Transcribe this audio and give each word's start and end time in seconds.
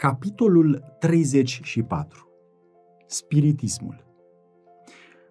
Capitolul 0.00 0.82
34 0.98 2.28
Spiritismul 3.06 4.04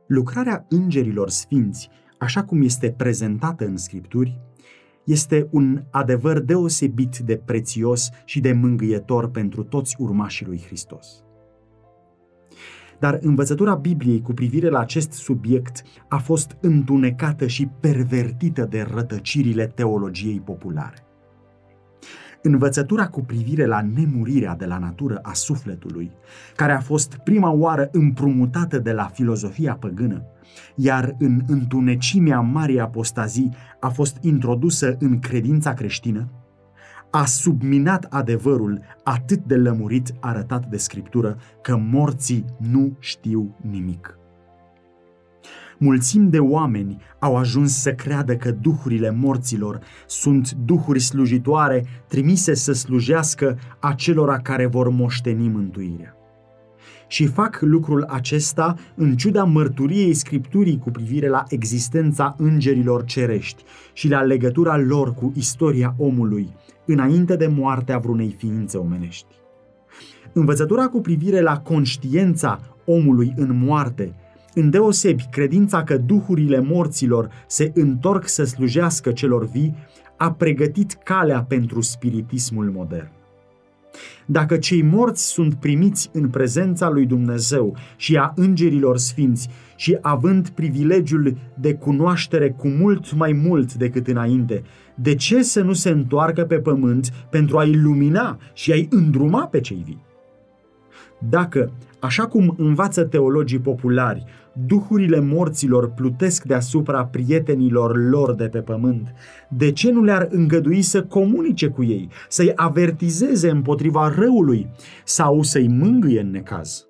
Lucrarea 0.07 0.65
îngerilor 0.69 1.29
sfinți, 1.29 1.89
așa 2.17 2.43
cum 2.43 2.61
este 2.61 2.91
prezentată 2.91 3.65
în 3.65 3.77
Scripturi, 3.77 4.39
este 5.05 5.47
un 5.51 5.83
adevăr 5.91 6.39
deosebit 6.39 7.17
de 7.17 7.37
prețios 7.37 8.09
și 8.25 8.39
de 8.39 8.51
mângâietor 8.51 9.29
pentru 9.29 9.63
toți 9.63 9.95
urmașii 9.99 10.45
lui 10.45 10.63
Hristos. 10.65 11.23
Dar 12.99 13.19
învățătura 13.21 13.75
Bibliei 13.75 14.21
cu 14.21 14.33
privire 14.33 14.69
la 14.69 14.79
acest 14.79 15.11
subiect 15.11 15.83
a 16.07 16.17
fost 16.17 16.57
întunecată 16.61 17.47
și 17.47 17.69
pervertită 17.79 18.65
de 18.65 18.87
rătăcirile 18.93 19.67
teologiei 19.67 20.39
populare. 20.39 21.06
Învățătura 22.47 23.07
cu 23.07 23.21
privire 23.21 23.65
la 23.65 23.81
nemurirea 23.81 24.55
de 24.55 24.65
la 24.65 24.77
natură 24.77 25.19
a 25.21 25.33
sufletului, 25.33 26.11
care 26.55 26.71
a 26.71 26.79
fost 26.79 27.17
prima 27.23 27.51
oară 27.51 27.89
împrumutată 27.91 28.79
de 28.79 28.91
la 28.91 29.03
filozofia 29.03 29.75
păgână, 29.75 30.23
iar 30.75 31.15
în 31.19 31.41
întunecimea 31.47 32.39
Marii 32.39 32.79
Apostazii 32.79 33.53
a 33.79 33.89
fost 33.89 34.17
introdusă 34.21 34.95
în 34.99 35.19
credința 35.19 35.73
creștină, 35.73 36.29
a 37.11 37.25
subminat 37.25 38.07
adevărul 38.09 38.81
atât 39.03 39.39
de 39.39 39.55
lămurit 39.55 40.13
arătat 40.19 40.65
de 40.65 40.77
Scriptură 40.77 41.37
că 41.61 41.77
morții 41.77 42.45
nu 42.57 42.97
știu 42.99 43.55
nimic. 43.69 44.16
Mulțimi 45.79 46.29
de 46.29 46.39
oameni 46.39 47.01
au 47.19 47.37
ajuns 47.37 47.81
să 47.81 47.91
creadă 47.91 48.35
că 48.35 48.51
duhurile 48.51 49.11
morților 49.11 49.79
sunt 50.07 50.51
duhuri 50.51 50.99
slujitoare 50.99 51.85
trimise 52.07 52.53
să 52.53 52.71
slujească 52.71 53.57
acelora 53.79 54.39
care 54.39 54.65
vor 54.65 54.89
moșteni 54.89 55.49
mântuirea. 55.49 56.11
Și 57.07 57.25
fac 57.25 57.57
lucrul 57.61 58.03
acesta 58.03 58.75
în 58.95 59.15
ciuda 59.15 59.43
mărturiei 59.43 60.13
Scripturii 60.13 60.79
cu 60.79 60.91
privire 60.91 61.27
la 61.27 61.43
existența 61.49 62.35
îngerilor 62.37 63.03
cerești 63.03 63.63
și 63.93 64.09
la 64.09 64.21
legătura 64.21 64.77
lor 64.77 65.13
cu 65.13 65.31
istoria 65.35 65.95
omului, 65.97 66.53
înainte 66.85 67.35
de 67.35 67.47
moartea 67.47 67.97
vreunei 67.97 68.35
ființe 68.37 68.77
omenești. 68.77 69.35
Învățătura 70.33 70.87
cu 70.87 71.01
privire 71.01 71.41
la 71.41 71.59
conștiența 71.59 72.59
omului 72.85 73.33
în 73.35 73.57
moarte 73.57 74.15
Îndeosebi, 74.57 75.27
credința 75.31 75.83
că 75.83 75.97
duhurile 75.97 76.59
morților 76.59 77.29
se 77.47 77.71
întorc 77.73 78.27
să 78.27 78.43
slujească 78.43 79.11
celor 79.11 79.45
vii 79.45 79.75
a 80.15 80.31
pregătit 80.31 80.93
calea 80.93 81.43
pentru 81.43 81.81
spiritismul 81.81 82.71
modern. 82.75 83.09
Dacă 84.25 84.57
cei 84.57 84.81
morți 84.81 85.27
sunt 85.27 85.53
primiți 85.53 86.09
în 86.13 86.29
prezența 86.29 86.89
lui 86.89 87.05
Dumnezeu 87.05 87.75
și 87.95 88.15
a 88.15 88.33
îngerilor 88.35 88.97
sfinți 88.97 89.49
și 89.75 89.97
având 90.01 90.49
privilegiul 90.49 91.37
de 91.59 91.73
cunoaștere 91.73 92.49
cu 92.49 92.67
mult 92.67 93.13
mai 93.13 93.31
mult 93.31 93.73
decât 93.73 94.07
înainte, 94.07 94.63
de 94.95 95.15
ce 95.15 95.41
să 95.41 95.61
nu 95.61 95.73
se 95.73 95.89
întoarcă 95.89 96.43
pe 96.43 96.59
pământ 96.59 97.09
pentru 97.29 97.57
a-i 97.57 97.75
lumina 97.75 98.39
și 98.53 98.71
a-i 98.71 98.87
îndruma 98.89 99.47
pe 99.47 99.59
cei 99.59 99.81
vii? 99.85 100.05
Dacă, 101.29 101.71
așa 101.99 102.27
cum 102.27 102.55
învață 102.57 103.03
teologii 103.03 103.59
populari, 103.59 104.25
duhurile 104.65 105.19
morților 105.19 105.89
plutesc 105.89 106.43
deasupra 106.43 107.05
prietenilor 107.05 108.09
lor 108.09 108.35
de 108.35 108.47
pe 108.47 108.59
pământ, 108.59 109.13
de 109.49 109.71
ce 109.71 109.91
nu 109.91 110.03
le-ar 110.03 110.27
îngădui 110.29 110.81
să 110.81 111.03
comunice 111.03 111.67
cu 111.67 111.83
ei, 111.83 112.09
să-i 112.29 112.51
avertizeze 112.55 113.49
împotriva 113.49 114.13
răului 114.15 114.69
sau 115.05 115.41
să-i 115.41 115.67
mângâie 115.67 116.19
în 116.19 116.31
necaz? 116.31 116.87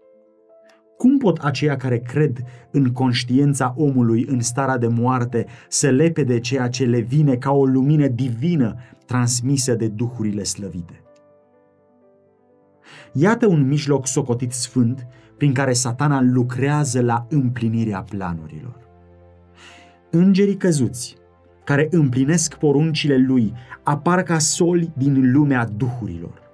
Cum 0.98 1.18
pot 1.18 1.38
aceia 1.38 1.76
care 1.76 1.98
cred 1.98 2.38
în 2.72 2.92
conștiința 2.92 3.74
omului 3.78 4.26
în 4.30 4.40
starea 4.40 4.78
de 4.78 4.88
moarte 4.88 5.46
să 5.70 5.90
lepe 5.90 6.24
de 6.24 6.40
ceea 6.40 6.68
ce 6.68 6.86
le 6.86 7.00
vine 7.00 7.36
ca 7.36 7.52
o 7.52 7.66
lumină 7.66 8.08
divină 8.08 8.76
transmisă 9.06 9.74
de 9.76 9.88
duhurile 9.88 10.44
slăvite? 10.44 11.07
Iată 13.14 13.48
un 13.48 13.68
mijloc 13.68 14.08
socotit 14.08 14.52
sfânt 14.52 15.08
prin 15.38 15.54
care 15.54 15.74
satana 15.74 16.22
lucrează 16.22 17.02
la 17.02 17.26
împlinirea 17.30 18.06
planurilor. 18.10 18.76
Îngerii 20.10 20.58
căzuți, 20.58 21.16
care 21.64 21.88
împlinesc 21.92 22.56
poruncile 22.56 23.18
lui, 23.18 23.54
apar 23.84 24.24
ca 24.24 24.38
soli 24.38 24.92
din 24.98 25.32
lumea 25.32 25.66
duhurilor. 25.66 26.46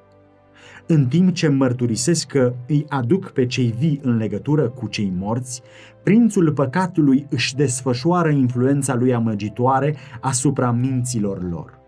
În 0.87 1.05
timp 1.05 1.33
ce 1.33 1.47
mărturisesc 1.47 2.27
că 2.27 2.53
îi 2.67 2.85
aduc 2.89 3.29
pe 3.29 3.45
cei 3.45 3.75
vii 3.77 3.99
în 4.03 4.17
legătură 4.17 4.69
cu 4.69 4.87
cei 4.87 5.13
morți, 5.17 5.61
prințul 6.03 6.51
păcatului 6.51 7.25
își 7.29 7.55
desfășoară 7.55 8.29
influența 8.29 8.95
lui 8.95 9.13
amăgitoare 9.13 9.95
asupra 10.21 10.71
minților 10.71 11.49
lor. 11.49 11.82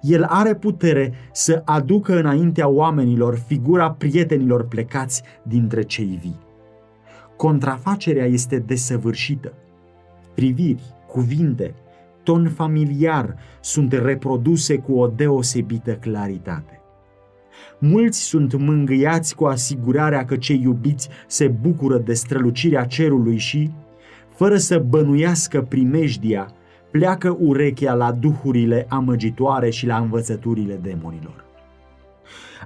El 0.00 0.22
are 0.22 0.54
putere 0.54 1.12
să 1.32 1.62
aducă 1.64 2.18
înaintea 2.18 2.68
oamenilor 2.68 3.42
figura 3.46 3.90
prietenilor 3.90 4.68
plecați 4.68 5.22
dintre 5.42 5.82
cei 5.82 6.18
vii. 6.22 6.38
Contrafacerea 7.36 8.24
este 8.24 8.58
desăvârșită. 8.58 9.52
Priviri, 10.34 10.82
cuvinte, 11.06 11.74
ton 12.22 12.48
familiar 12.48 13.36
sunt 13.60 13.92
reproduse 13.92 14.76
cu 14.76 14.98
o 14.98 15.06
deosebită 15.06 15.92
claritate. 15.94 16.80
Mulți 17.78 18.22
sunt 18.22 18.54
mângâiați 18.54 19.34
cu 19.34 19.44
asigurarea 19.44 20.24
că 20.24 20.36
cei 20.36 20.60
iubiți 20.62 21.08
se 21.26 21.48
bucură 21.48 21.98
de 21.98 22.12
strălucirea 22.12 22.84
cerului 22.84 23.36
și, 23.36 23.70
fără 24.34 24.56
să 24.56 24.78
bănuiască 24.78 25.62
primejdia, 25.62 26.48
pleacă 26.96 27.36
urechea 27.40 27.94
la 27.94 28.12
duhurile 28.12 28.86
amăgitoare 28.88 29.70
și 29.70 29.86
la 29.86 29.96
învățăturile 29.96 30.78
demonilor. 30.82 31.44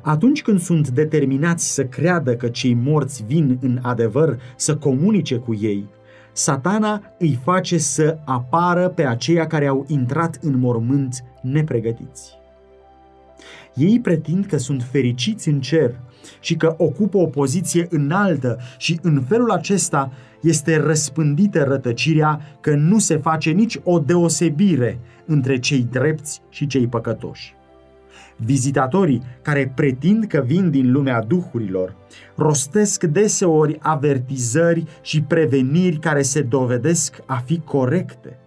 Atunci 0.02 0.42
când 0.42 0.60
sunt 0.60 0.88
determinați 0.88 1.74
să 1.74 1.84
creadă 1.84 2.34
că 2.34 2.48
cei 2.48 2.74
morți 2.74 3.24
vin 3.26 3.58
în 3.60 3.78
adevăr 3.82 4.38
să 4.56 4.76
comunice 4.76 5.36
cu 5.36 5.54
ei, 5.54 5.84
satana 6.32 7.02
îi 7.18 7.40
face 7.44 7.78
să 7.78 8.18
apară 8.24 8.88
pe 8.88 9.06
aceia 9.06 9.46
care 9.46 9.66
au 9.66 9.84
intrat 9.88 10.38
în 10.42 10.58
mormânt 10.58 11.24
nepregătiți. 11.42 12.39
Ei 13.74 14.00
pretind 14.00 14.46
că 14.46 14.56
sunt 14.56 14.82
fericiți 14.90 15.48
în 15.48 15.60
cer 15.60 16.00
și 16.40 16.56
că 16.56 16.74
ocupă 16.78 17.16
o 17.16 17.26
poziție 17.26 17.86
înaltă 17.90 18.58
și 18.78 18.98
în 19.02 19.22
felul 19.22 19.50
acesta 19.50 20.12
este 20.40 20.76
răspândită 20.76 21.62
rătăcirea 21.62 22.40
că 22.60 22.74
nu 22.74 22.98
se 22.98 23.16
face 23.16 23.50
nici 23.50 23.80
o 23.84 23.98
deosebire 23.98 24.98
între 25.26 25.58
cei 25.58 25.86
drepți 25.90 26.42
și 26.48 26.66
cei 26.66 26.86
păcătoși. 26.86 27.54
Vizitatorii 28.36 29.22
care 29.42 29.72
pretind 29.74 30.24
că 30.24 30.42
vin 30.46 30.70
din 30.70 30.92
lumea 30.92 31.22
duhurilor 31.22 31.96
rostesc 32.36 33.04
deseori 33.04 33.78
avertizări 33.80 34.84
și 35.02 35.22
preveniri 35.22 35.98
care 35.98 36.22
se 36.22 36.42
dovedesc 36.42 37.22
a 37.26 37.36
fi 37.36 37.58
corecte. 37.58 38.38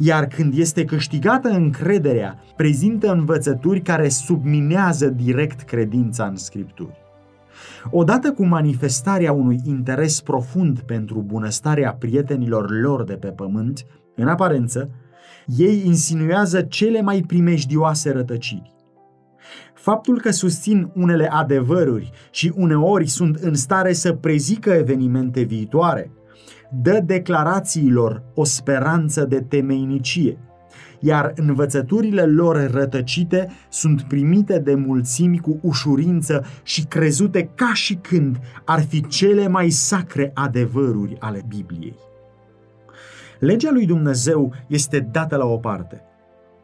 Iar 0.00 0.26
când 0.26 0.58
este 0.58 0.84
câștigată 0.84 1.48
încrederea, 1.48 2.38
prezintă 2.56 3.12
învățături 3.12 3.80
care 3.80 4.08
subminează 4.08 5.08
direct 5.08 5.60
credința 5.60 6.24
în 6.24 6.36
Scripturi. 6.36 6.96
Odată 7.90 8.32
cu 8.32 8.44
manifestarea 8.44 9.32
unui 9.32 9.60
interes 9.64 10.20
profund 10.20 10.80
pentru 10.80 11.24
bunăstarea 11.26 11.92
prietenilor 11.92 12.80
lor 12.80 13.04
de 13.04 13.14
pe 13.14 13.28
pământ, 13.28 13.86
în 14.14 14.28
aparență, 14.28 14.90
ei 15.46 15.82
insinuează 15.86 16.62
cele 16.62 17.00
mai 17.00 17.24
primejdioase 17.26 18.12
rătăciri. 18.12 18.74
Faptul 19.74 20.20
că 20.20 20.30
susțin 20.30 20.90
unele 20.94 21.28
adevăruri 21.30 22.10
și 22.30 22.52
uneori 22.56 23.06
sunt 23.06 23.36
în 23.36 23.54
stare 23.54 23.92
să 23.92 24.12
prezică 24.12 24.70
evenimente 24.70 25.42
viitoare, 25.42 26.10
dă 26.70 27.00
declarațiilor 27.04 28.22
o 28.34 28.44
speranță 28.44 29.24
de 29.24 29.40
temeinicie– 29.40 30.38
iar 31.00 31.32
învățăturile 31.36 32.26
lor 32.26 32.70
rătăcite 32.70 33.50
sunt 33.68 34.02
primite 34.02 34.58
de 34.58 34.74
mulțimi 34.74 35.38
cu 35.38 35.58
ușurință 35.62 36.44
și 36.62 36.84
crezute 36.84 37.50
ca 37.54 37.74
și 37.74 37.94
când 37.94 38.36
ar 38.64 38.80
fi 38.80 39.06
cele 39.06 39.48
mai 39.48 39.70
sacre 39.70 40.30
adevăruri 40.34 41.16
ale 41.18 41.42
Bibliei. 41.48 41.96
Legea 43.38 43.70
lui 43.72 43.86
Dumnezeu 43.86 44.52
este 44.66 45.08
dată 45.12 45.36
la 45.36 45.44
o 45.44 45.56
parte. 45.56 46.02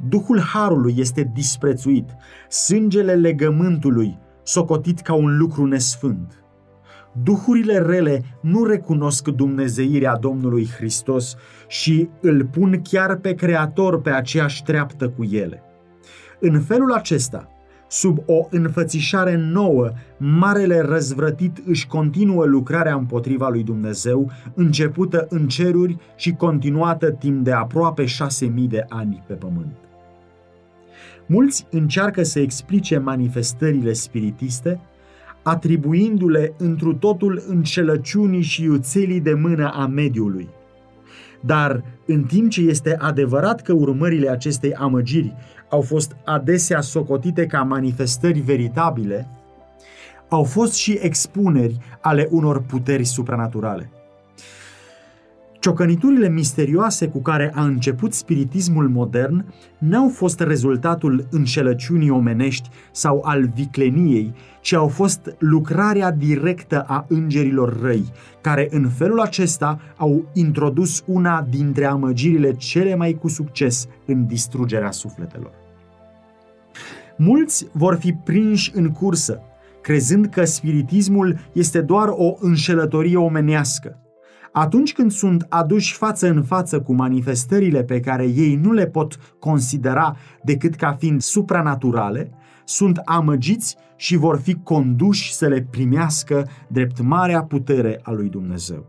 Duhul 0.09 0.41
Harului 0.41 0.95
este 0.97 1.31
disprețuit, 1.35 2.11
sângele 2.49 3.15
legământului 3.15 4.19
socotit 4.43 5.01
ca 5.01 5.15
un 5.15 5.37
lucru 5.37 5.67
nesfânt. 5.67 6.44
Duhurile 7.23 7.79
rele 7.79 8.25
nu 8.41 8.65
recunosc 8.65 9.29
dumnezeirea 9.29 10.17
Domnului 10.17 10.69
Hristos 10.77 11.37
și 11.69 12.09
îl 12.21 12.45
pun 12.45 12.81
chiar 12.83 13.17
pe 13.17 13.35
Creator 13.35 14.01
pe 14.01 14.11
aceeași 14.11 14.63
treaptă 14.63 15.09
cu 15.09 15.25
ele. 15.25 15.63
În 16.41 16.61
felul 16.61 16.93
acesta, 16.93 17.49
sub 17.89 18.19
o 18.27 18.47
înfățișare 18.51 19.37
nouă, 19.37 19.91
marele 20.17 20.81
răzvrătit 20.81 21.63
își 21.67 21.87
continuă 21.87 22.45
lucrarea 22.45 22.95
împotriva 22.95 23.49
lui 23.49 23.63
Dumnezeu, 23.63 24.31
începută 24.55 25.27
în 25.29 25.49
ceruri 25.49 25.97
și 26.17 26.33
continuată 26.33 27.11
timp 27.11 27.45
de 27.45 27.53
aproape 27.53 28.05
șase 28.05 28.47
mii 28.47 28.69
de 28.69 28.85
ani 28.89 29.23
pe 29.27 29.35
pământ. 29.35 29.77
Mulți 31.27 31.67
încearcă 31.71 32.23
să 32.23 32.41
explice 32.41 32.99
manifestările 32.99 33.93
spiritiste, 33.93 34.81
atribuindu-le 35.45 36.55
întru 36.59 36.95
totul 36.95 37.43
înșelăciunii 37.49 38.43
și 38.43 38.63
iuțelii 38.63 39.21
de 39.21 39.33
mână 39.33 39.71
a 39.75 39.87
mediului. 39.87 40.49
Dar 41.41 41.85
în 42.07 42.23
timp 42.23 42.51
ce 42.51 42.61
este 42.61 42.97
adevărat 42.99 43.63
că 43.63 43.73
urmările 43.73 44.29
acestei 44.29 44.75
amăgiri 44.75 45.35
au 45.71 45.81
fost 45.81 46.17
adesea 46.25 46.81
socotite 46.81 47.47
ca 47.47 47.63
manifestări 47.63 48.41
veritabile, 48.41 49.29
au 50.29 50.45
fost 50.45 50.75
și 50.75 50.99
expuneri 51.03 51.79
ale 52.01 52.29
unor 52.31 52.63
puteri 52.63 53.05
supranaturale. 53.05 53.91
Ciocăniturile 55.65 56.29
misterioase 56.29 57.09
cu 57.09 57.21
care 57.21 57.53
a 57.55 57.65
început 57.65 58.13
spiritismul 58.13 58.89
modern 58.89 59.45
n-au 59.79 60.09
fost 60.09 60.41
rezultatul 60.41 61.27
înșelăciunii 61.31 62.11
omenești 62.11 62.69
sau 62.93 63.23
al 63.25 63.51
vicleniei, 63.55 64.35
ci 64.61 64.73
au 64.73 64.89
fost 64.89 65.35
lucrarea 65.39 66.11
directă 66.11 66.81
a 66.81 67.07
îngerilor 67.09 67.81
răi, 67.81 68.05
care 68.41 68.69
în 68.71 68.89
felul 68.89 69.21
acesta 69.21 69.81
au 69.97 70.29
introdus 70.33 71.03
una 71.07 71.47
dintre 71.51 71.85
amăgirile 71.85 72.53
cele 72.53 72.95
mai 72.95 73.13
cu 73.13 73.29
succes 73.29 73.87
în 74.07 74.27
distrugerea 74.27 74.91
sufletelor. 74.91 75.53
Mulți 77.17 77.67
vor 77.73 77.95
fi 77.95 78.13
prinși 78.13 78.71
în 78.75 78.89
cursă, 78.89 79.41
crezând 79.81 80.27
că 80.27 80.45
spiritismul 80.45 81.39
este 81.53 81.81
doar 81.81 82.09
o 82.09 82.35
înșelătorie 82.41 83.17
omenească. 83.17 83.99
Atunci 84.57 84.93
când 84.93 85.11
sunt 85.11 85.47
aduși 85.49 85.95
față 85.95 86.29
în 86.29 86.43
față 86.43 86.81
cu 86.81 86.95
manifestările 86.95 87.85
pe 87.85 88.01
care 88.01 88.25
ei 88.25 88.55
nu 88.55 88.73
le 88.73 88.87
pot 88.87 89.19
considera 89.39 90.17
decât 90.43 90.75
ca 90.75 90.93
fiind 90.99 91.21
supranaturale, 91.21 92.31
sunt 92.65 92.97
amăgiți 93.05 93.77
și 93.97 94.17
vor 94.17 94.39
fi 94.39 94.55
conduși 94.55 95.33
să 95.33 95.47
le 95.47 95.67
primească 95.71 96.49
drept 96.69 97.01
marea 97.01 97.43
putere 97.43 98.01
a 98.03 98.13
lui 98.13 98.29
Dumnezeu. 98.29 98.87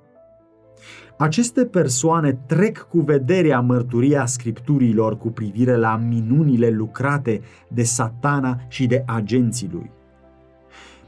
Aceste 1.17 1.65
persoane 1.65 2.39
trec 2.45 2.87
cu 2.89 2.99
vederea 2.99 3.59
mărturia 3.59 4.25
scripturilor 4.25 5.17
cu 5.17 5.27
privire 5.29 5.75
la 5.75 5.95
minunile 5.95 6.69
lucrate 6.69 7.41
de 7.69 7.83
satana 7.83 8.59
și 8.67 8.87
de 8.87 9.03
agenții 9.05 9.69
lui. 9.71 9.91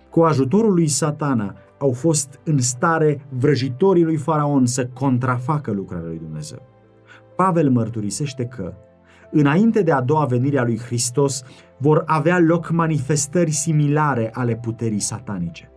Cu 0.09 0.21
ajutorul 0.21 0.73
lui 0.73 0.87
satana 0.87 1.55
au 1.77 1.91
fost 1.91 2.39
în 2.43 2.59
stare 2.59 3.25
vrăjitorii 3.29 4.03
lui 4.03 4.15
Faraon 4.15 4.65
să 4.65 4.89
contrafacă 4.93 5.71
lucrarea 5.71 6.07
lui 6.07 6.17
Dumnezeu. 6.17 6.61
Pavel 7.35 7.69
mărturisește 7.69 8.45
că, 8.45 8.73
înainte 9.31 9.81
de 9.81 9.91
a 9.91 10.01
doua 10.01 10.25
venire 10.25 10.59
a 10.59 10.63
lui 10.63 10.79
Hristos, 10.79 11.43
vor 11.77 12.03
avea 12.05 12.39
loc 12.39 12.69
manifestări 12.69 13.51
similare 13.51 14.29
ale 14.33 14.55
puterii 14.55 14.99
satanice. 14.99 15.71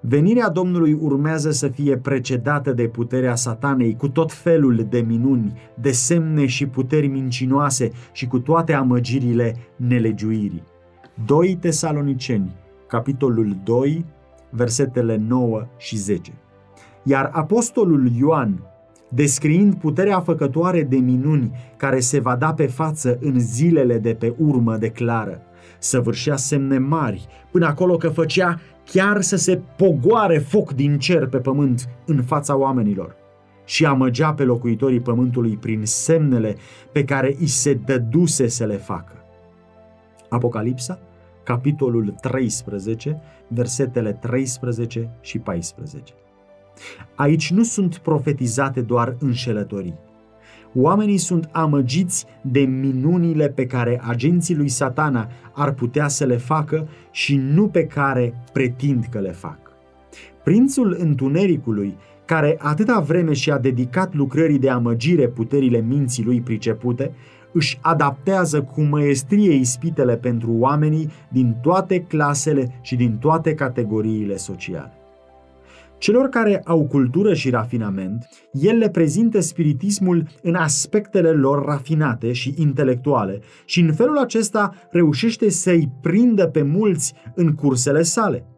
Venirea 0.00 0.48
Domnului 0.48 0.92
urmează 0.92 1.50
să 1.50 1.68
fie 1.68 1.96
precedată 1.96 2.72
de 2.72 2.88
puterea 2.88 3.34
satanei 3.34 3.96
cu 3.96 4.08
tot 4.08 4.32
felul 4.32 4.86
de 4.88 4.98
minuni, 4.98 5.52
de 5.80 5.90
semne 5.90 6.46
și 6.46 6.66
puteri 6.66 7.06
mincinoase 7.06 7.90
și 8.12 8.26
cu 8.26 8.38
toate 8.38 8.72
amăgirile 8.72 9.56
nelegiuirii. 9.76 10.62
2 11.24 11.56
Tesaloniceni, 11.60 12.54
capitolul 12.86 13.56
2, 13.64 14.04
versetele 14.50 15.16
9 15.16 15.66
și 15.76 15.96
10. 15.96 16.32
Iar 17.02 17.30
apostolul 17.32 18.10
Ioan, 18.18 18.62
descriind 19.08 19.74
puterea 19.74 20.20
făcătoare 20.20 20.82
de 20.82 20.96
minuni 20.96 21.52
care 21.76 22.00
se 22.00 22.20
va 22.20 22.36
da 22.36 22.54
pe 22.54 22.66
față 22.66 23.18
în 23.20 23.40
zilele 23.40 23.98
de 23.98 24.14
pe 24.14 24.34
urmă, 24.38 24.76
declară 24.76 25.40
săvârșea 25.78 26.36
semne 26.36 26.78
mari, 26.78 27.26
până 27.50 27.66
acolo 27.66 27.96
că 27.96 28.08
făcea 28.08 28.60
chiar 28.84 29.20
să 29.20 29.36
se 29.36 29.60
pogoare 29.76 30.38
foc 30.38 30.72
din 30.72 30.98
cer 30.98 31.26
pe 31.26 31.38
pământ 31.38 31.88
în 32.06 32.22
fața 32.22 32.56
oamenilor 32.56 33.16
și 33.64 33.84
amăgea 33.84 34.32
pe 34.32 34.44
locuitorii 34.44 35.00
pământului 35.00 35.56
prin 35.56 35.80
semnele 35.84 36.56
pe 36.92 37.04
care 37.04 37.36
îi 37.38 37.46
se 37.46 37.74
dăduse 37.74 38.46
să 38.48 38.64
le 38.64 38.76
facă. 38.76 39.12
Apocalipsa, 40.28 40.98
capitolul 41.46 42.14
13, 42.20 43.20
versetele 43.48 44.12
13 44.12 45.10
și 45.20 45.38
14. 45.38 46.12
Aici 47.14 47.50
nu 47.50 47.62
sunt 47.62 47.96
profetizate 47.96 48.80
doar 48.80 49.16
înșelătorii. 49.18 49.94
Oamenii 50.74 51.18
sunt 51.18 51.48
amăgiți 51.52 52.26
de 52.40 52.60
minunile 52.60 53.48
pe 53.48 53.66
care 53.66 54.00
agenții 54.04 54.56
lui 54.56 54.68
satana 54.68 55.28
ar 55.52 55.72
putea 55.72 56.08
să 56.08 56.24
le 56.24 56.36
facă 56.36 56.88
și 57.10 57.36
nu 57.36 57.68
pe 57.68 57.86
care 57.86 58.34
pretind 58.52 59.04
că 59.10 59.18
le 59.18 59.32
fac. 59.32 59.58
Prințul 60.44 60.96
întunericului, 60.98 61.96
care 62.24 62.56
atâta 62.58 63.00
vreme 63.00 63.32
și-a 63.32 63.58
dedicat 63.58 64.14
lucrării 64.14 64.58
de 64.58 64.70
amăgire 64.70 65.28
puterile 65.28 65.80
minții 65.80 66.24
lui 66.24 66.40
pricepute, 66.40 67.12
își 67.56 67.78
adaptează 67.80 68.62
cu 68.62 68.80
măestrie 68.80 69.54
ispitele 69.54 70.16
pentru 70.16 70.52
oamenii 70.52 71.10
din 71.28 71.56
toate 71.62 72.00
clasele 72.00 72.78
și 72.80 72.96
din 72.96 73.16
toate 73.16 73.54
categoriile 73.54 74.36
sociale. 74.36 74.92
Celor 75.98 76.28
care 76.28 76.62
au 76.64 76.86
cultură 76.86 77.34
și 77.34 77.50
rafinament, 77.50 78.28
el 78.52 78.76
le 78.76 78.88
prezintă 78.88 79.40
spiritismul 79.40 80.26
în 80.42 80.54
aspectele 80.54 81.30
lor 81.30 81.64
rafinate 81.64 82.32
și 82.32 82.54
intelectuale 82.56 83.40
și 83.64 83.80
în 83.80 83.92
felul 83.92 84.18
acesta 84.18 84.74
reușește 84.90 85.50
să-i 85.50 85.88
prindă 86.00 86.46
pe 86.46 86.62
mulți 86.62 87.14
în 87.34 87.54
cursele 87.54 88.02
sale. 88.02 88.55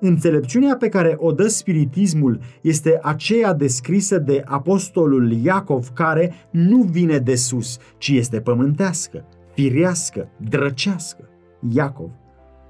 Înțelepciunea 0.00 0.76
pe 0.76 0.88
care 0.88 1.14
o 1.18 1.32
dă 1.32 1.46
spiritismul 1.46 2.40
este 2.60 2.98
aceea 3.02 3.54
descrisă 3.54 4.18
de 4.18 4.42
apostolul 4.44 5.32
Iacov 5.32 5.88
care 5.88 6.34
nu 6.50 6.82
vine 6.82 7.18
de 7.18 7.34
sus, 7.34 7.78
ci 7.98 8.08
este 8.08 8.40
pământească, 8.40 9.24
firească, 9.54 10.28
drăcească. 10.48 11.28
Iacov, 11.72 12.10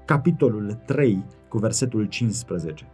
capitolul 0.05 0.81
3, 0.85 1.25
cu 1.47 1.57
versetul 1.57 2.05
15. 2.05 2.87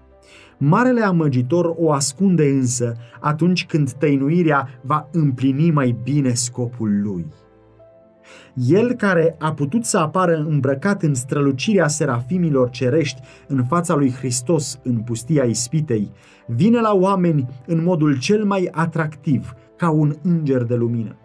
Marele 0.58 1.02
amăgitor 1.02 1.74
o 1.78 1.92
ascunde 1.92 2.50
însă 2.50 2.96
atunci 3.20 3.66
când 3.66 3.92
tăinuirea 3.92 4.70
va 4.82 5.10
împlini 5.12 5.72
mai 5.72 5.98
bine 6.04 6.34
scopul 6.34 7.02
lui. 7.02 7.26
El 8.56 8.94
care 8.94 9.36
a 9.40 9.54
putut 9.54 9.86
să 9.86 9.98
apară 9.98 10.46
îmbrăcat 10.50 11.04
în 11.04 11.14
strălucirea 11.14 11.88
serafimilor 11.88 12.70
cerești 12.70 13.22
în 13.48 13.64
fața 13.64 13.96
lui 13.96 14.12
Hristos 14.12 14.80
în 14.84 14.98
pustia 14.98 15.44
ispitei, 15.44 16.12
vine 16.48 16.80
la 16.80 16.94
oameni 16.94 17.48
în 17.66 17.84
modul 17.84 18.20
cel 18.20 18.44
mai 18.44 18.70
atractiv, 18.72 19.54
ca 19.78 19.90
un 19.90 20.16
înger 20.22 20.64
de 20.64 20.76
lumină. 20.76 21.16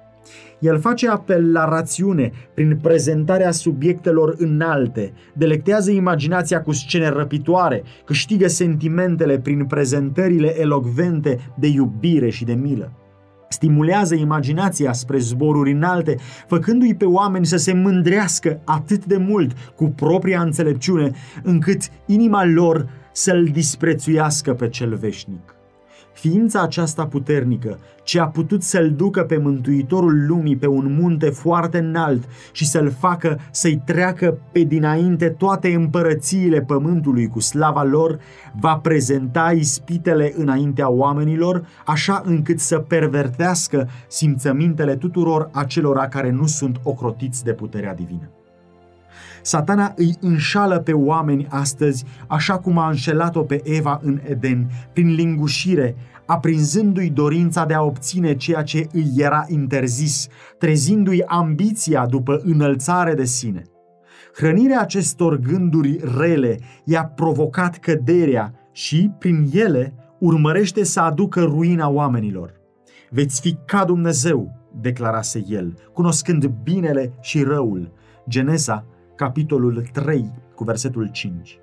El 0.59 0.79
face 0.79 1.09
apel 1.09 1.53
la 1.53 1.69
rațiune 1.69 2.33
prin 2.55 2.79
prezentarea 2.83 3.51
subiectelor 3.51 4.35
înalte, 4.39 5.13
delectează 5.35 5.91
imaginația 5.91 6.63
cu 6.63 6.73
scene 6.73 7.09
răpitoare, 7.09 7.83
câștigă 8.05 8.49
sentimentele 8.49 9.39
prin 9.39 9.65
prezentările 9.65 10.61
elocvente 10.61 11.39
de 11.59 11.67
iubire 11.67 12.31
și 12.31 12.45
de 12.45 12.53
milă. 12.53 12.93
Stimulează 13.53 14.15
imaginația 14.15 14.93
spre 14.93 15.19
zboruri 15.19 15.73
înalte, 15.73 16.17
făcându-i 16.47 16.95
pe 16.95 17.05
oameni 17.05 17.47
să 17.47 17.57
se 17.57 17.73
mândrească 17.73 18.61
atât 18.65 19.05
de 19.05 19.17
mult 19.17 19.53
cu 19.77 19.89
propria 19.89 20.43
înțelepciune, 20.43 21.11
încât 21.43 21.83
inima 22.07 22.45
lor 22.45 22.89
să-l 23.13 23.45
disprețuiască 23.45 24.55
pe 24.55 24.69
cel 24.69 24.95
veșnic. 24.95 25.55
Ființa 26.13 26.63
aceasta 26.63 27.07
puternică, 27.07 27.79
ce 28.03 28.21
a 28.21 28.29
putut 28.29 28.63
să-l 28.63 28.93
ducă 28.93 29.23
pe 29.23 29.37
Mântuitorul 29.37 30.27
lumii 30.27 30.57
pe 30.57 30.67
un 30.67 30.97
munte 31.01 31.31
foarte 31.31 31.79
înalt 31.79 32.25
și 32.53 32.67
să-l 32.67 32.91
facă 32.99 33.41
să-i 33.51 33.83
treacă 33.85 34.39
pe 34.53 34.61
dinainte 34.61 35.29
toate 35.29 35.75
împărățiile 35.75 36.61
pământului 36.61 37.29
cu 37.29 37.41
slava 37.41 37.83
lor, 37.83 38.19
va 38.61 38.77
prezenta 38.77 39.53
ispitele 39.53 40.33
înaintea 40.37 40.91
oamenilor, 40.91 41.67
așa 41.87 42.23
încât 42.25 42.61
să 42.61 42.79
pervertească 42.79 43.89
simțămintele 44.09 44.97
tuturor 44.97 45.49
acelora 45.53 46.09
care 46.09 46.31
nu 46.31 46.47
sunt 46.47 46.81
ocrotiți 46.83 47.45
de 47.45 47.53
puterea 47.53 47.95
divină. 47.95 48.31
Satana 49.43 49.93
îi 49.97 50.17
înșală 50.21 50.79
pe 50.79 50.93
oameni 50.93 51.47
astăzi, 51.51 52.05
așa 52.27 52.59
cum 52.59 52.79
a 52.79 52.89
înșelat-o 52.89 53.43
pe 53.43 53.61
Eva 53.65 54.01
în 54.03 54.21
Eden, 54.29 54.71
prin 54.93 55.15
lingușire, 55.15 55.97
aprinzându-i 56.27 57.11
dorința 57.11 57.65
de 57.65 57.75
a 57.75 57.83
obține 57.83 58.37
ceea 58.37 58.63
ce 58.63 58.87
îi 58.93 59.13
era 59.17 59.45
interzis, 59.49 60.29
trezindu-i 60.59 61.23
ambiția 61.27 62.07
după 62.07 62.41
înălțare 62.45 63.15
de 63.15 63.25
sine. 63.25 63.63
Hrănirea 64.35 64.81
acestor 64.81 65.37
gânduri 65.37 66.01
rele 66.19 66.59
i-a 66.85 67.05
provocat 67.05 67.79
căderea 67.79 68.55
și, 68.73 69.11
prin 69.19 69.51
ele, 69.53 69.95
urmărește 70.19 70.85
să 70.85 71.01
aducă 71.01 71.41
ruina 71.41 71.89
oamenilor. 71.89 72.53
Veți 73.11 73.41
fi 73.41 73.57
ca 73.67 73.85
Dumnezeu, 73.85 74.51
declarase 74.81 75.45
el, 75.49 75.79
cunoscând 75.93 76.47
binele 76.63 77.13
și 77.21 77.43
răul. 77.43 77.93
Genesa, 78.29 78.85
capitolul 79.21 79.83
3, 79.93 80.31
cu 80.55 80.65
versetul 80.65 81.09
5. 81.13 81.59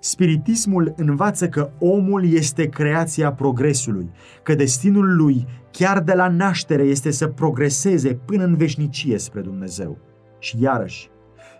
Spiritismul 0.00 0.94
învață 0.96 1.48
că 1.48 1.70
omul 1.78 2.32
este 2.32 2.68
creația 2.68 3.32
progresului, 3.32 4.10
că 4.42 4.54
destinul 4.54 5.16
lui, 5.16 5.46
chiar 5.70 6.00
de 6.02 6.12
la 6.12 6.28
naștere, 6.28 6.82
este 6.82 7.10
să 7.10 7.26
progreseze 7.26 8.14
până 8.14 8.44
în 8.44 8.56
veșnicie 8.56 9.18
spre 9.18 9.40
Dumnezeu. 9.40 9.98
Și 10.38 10.62
iarăși, 10.62 11.10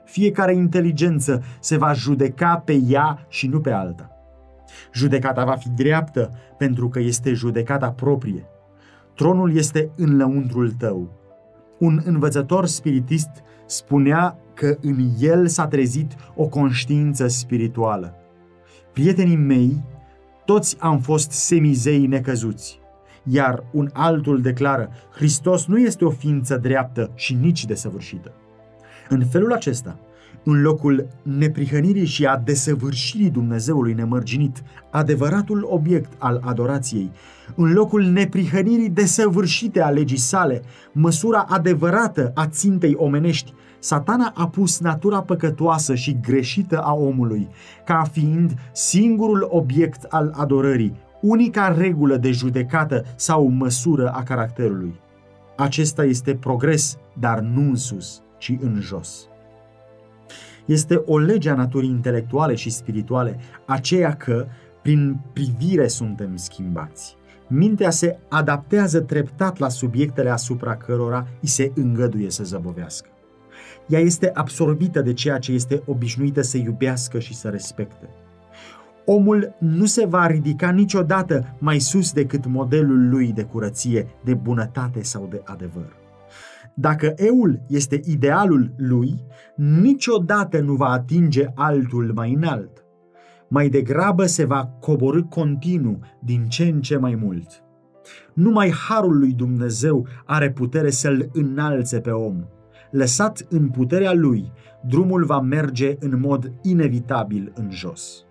fiecare 0.05 0.55
inteligență 0.55 1.43
se 1.61 1.77
va 1.77 1.93
judeca 1.93 2.63
pe 2.65 2.81
ea 2.89 3.27
și 3.29 3.47
nu 3.47 3.61
pe 3.61 3.71
alta. 3.71 4.11
Judecata 4.93 5.45
va 5.45 5.55
fi 5.55 5.69
dreaptă 5.69 6.31
pentru 6.59 6.89
că 6.89 6.99
este 6.99 7.33
judecata 7.33 7.91
proprie. 7.91 8.47
Tronul 9.15 9.57
este 9.57 9.91
în 9.97 10.17
lăuntrul 10.17 10.71
tău. 10.71 11.13
Un 11.79 12.01
învățător 12.05 12.67
spiritist 12.67 13.31
spunea 13.67 14.39
că 14.59 14.77
în 14.81 14.97
el 15.21 15.47
s-a 15.47 15.67
trezit 15.67 16.13
o 16.35 16.47
conștiință 16.47 17.27
spirituală. 17.27 18.15
Prietenii 18.93 19.37
mei, 19.37 19.85
toți 20.45 20.77
am 20.81 21.01
fost 21.01 21.31
semizei 21.31 22.07
necăzuți. 22.07 22.81
Iar 23.25 23.65
un 23.73 23.91
altul 23.93 24.41
declară, 24.41 24.91
Hristos 25.15 25.67
nu 25.67 25.79
este 25.79 26.05
o 26.05 26.11
ființă 26.11 26.57
dreaptă 26.57 27.11
și 27.15 27.35
nici 27.35 27.65
desăvârșită. 27.65 28.33
În 29.09 29.27
felul 29.27 29.53
acesta, 29.53 29.99
în 30.51 30.63
locul 30.63 31.07
neprihănirii 31.23 32.07
și 32.07 32.27
a 32.27 32.37
desăvârșirii 32.37 33.31
Dumnezeului 33.31 33.93
nemărginit, 33.93 34.63
adevăratul 34.91 35.67
obiect 35.71 36.13
al 36.19 36.41
adorației, 36.45 37.11
în 37.55 37.73
locul 37.73 38.03
neprihănirii 38.03 38.89
desăvârșite 38.89 39.83
a 39.83 39.91
legii 39.91 40.19
sale, 40.19 40.63
măsura 40.93 41.47
adevărată 41.49 42.31
a 42.35 42.47
țintei 42.47 42.95
omenești, 42.97 43.53
satana 43.79 44.33
a 44.35 44.49
pus 44.49 44.81
natura 44.81 45.23
păcătoasă 45.23 45.95
și 45.95 46.19
greșită 46.21 46.81
a 46.81 46.93
omului, 46.93 47.49
ca 47.85 48.03
fiind 48.13 48.55
singurul 48.73 49.47
obiect 49.51 50.05
al 50.09 50.33
adorării, 50.37 50.97
unica 51.21 51.75
regulă 51.79 52.17
de 52.17 52.31
judecată 52.31 53.05
sau 53.17 53.49
măsură 53.49 54.09
a 54.09 54.23
caracterului. 54.23 55.01
Acesta 55.57 56.05
este 56.05 56.35
progres, 56.35 56.99
dar 57.19 57.41
nu 57.41 57.61
în 57.61 57.77
sus, 57.77 58.23
ci 58.39 58.57
în 58.61 58.81
jos. 58.81 59.29
Este 60.69 61.03
o 61.07 61.19
lege 61.19 61.51
a 61.51 61.55
naturii 61.55 61.89
intelectuale 61.89 62.55
și 62.55 62.71
spirituale, 62.71 63.39
aceea 63.67 64.17
că, 64.17 64.47
prin 64.83 65.19
privire 65.33 65.89
suntem 65.89 66.37
schimbați. 66.37 67.17
Mintea 67.49 67.91
se 67.91 68.19
adaptează 68.29 69.01
treptat 69.01 69.59
la 69.59 69.69
subiectele 69.69 70.31
asupra 70.31 70.77
cărora 70.77 71.27
îi 71.41 71.49
se 71.49 71.73
îngăduie 71.75 72.31
să 72.31 72.45
zăbovească. 72.45 73.09
Ea 73.87 74.01
este 74.01 74.31
absorbită 74.35 75.01
de 75.01 75.13
ceea 75.13 75.39
ce 75.39 75.53
este 75.53 75.83
obișnuită 75.87 76.43
să 76.43 76.57
iubească 76.57 77.19
și 77.19 77.35
să 77.35 77.49
respecte. 77.49 78.09
Omul 79.05 79.55
nu 79.59 79.85
se 79.85 80.07
va 80.07 80.27
ridica 80.27 80.71
niciodată 80.71 81.55
mai 81.59 81.79
sus 81.79 82.13
decât 82.13 82.47
modelul 82.47 83.09
lui 83.09 83.33
de 83.33 83.43
curăție, 83.43 84.07
de 84.25 84.35
bunătate 84.35 85.03
sau 85.03 85.27
de 85.31 85.41
adevăr. 85.45 85.98
Dacă 86.81 87.13
eul 87.17 87.61
este 87.69 88.01
idealul 88.05 88.75
lui, 88.77 89.25
niciodată 89.57 90.61
nu 90.61 90.75
va 90.75 90.89
atinge 90.89 91.47
altul 91.55 92.13
mai 92.15 92.33
înalt. 92.33 92.85
Mai 93.49 93.69
degrabă 93.69 94.27
se 94.27 94.45
va 94.45 94.65
coborâ 94.81 95.23
continuu 95.23 95.99
din 96.21 96.47
ce 96.49 96.65
în 96.65 96.81
ce 96.81 96.97
mai 96.97 97.15
mult. 97.15 97.63
Numai 98.35 98.73
harul 98.89 99.19
lui 99.19 99.33
Dumnezeu 99.33 100.07
are 100.25 100.51
putere 100.51 100.91
să-l 100.91 101.29
înalțe 101.33 102.01
pe 102.01 102.11
om. 102.11 102.45
Lăsat 102.91 103.47
în 103.49 103.69
puterea 103.69 104.13
lui, 104.13 104.53
drumul 104.87 105.25
va 105.25 105.41
merge 105.41 105.97
în 106.01 106.21
mod 106.21 106.53
inevitabil 106.63 107.53
în 107.55 107.71
jos. 107.71 108.25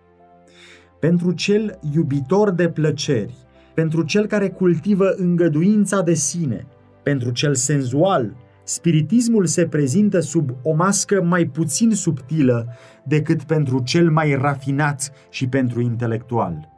Pentru 0.99 1.31
cel 1.31 1.79
iubitor 1.93 2.51
de 2.51 2.69
plăceri, 2.69 3.35
pentru 3.73 4.03
cel 4.03 4.25
care 4.25 4.49
cultivă 4.49 5.09
îngăduința 5.17 6.01
de 6.01 6.13
sine, 6.13 6.67
pentru 7.07 7.31
cel 7.31 7.55
senzual, 7.55 8.35
spiritismul 8.63 9.45
se 9.45 9.67
prezintă 9.67 10.19
sub 10.19 10.49
o 10.63 10.73
mască 10.73 11.23
mai 11.23 11.45
puțin 11.45 11.91
subtilă 11.91 12.67
decât 13.05 13.43
pentru 13.43 13.79
cel 13.83 14.11
mai 14.11 14.37
rafinat 14.41 15.11
și 15.29 15.47
pentru 15.47 15.81
intelectual. 15.81 16.69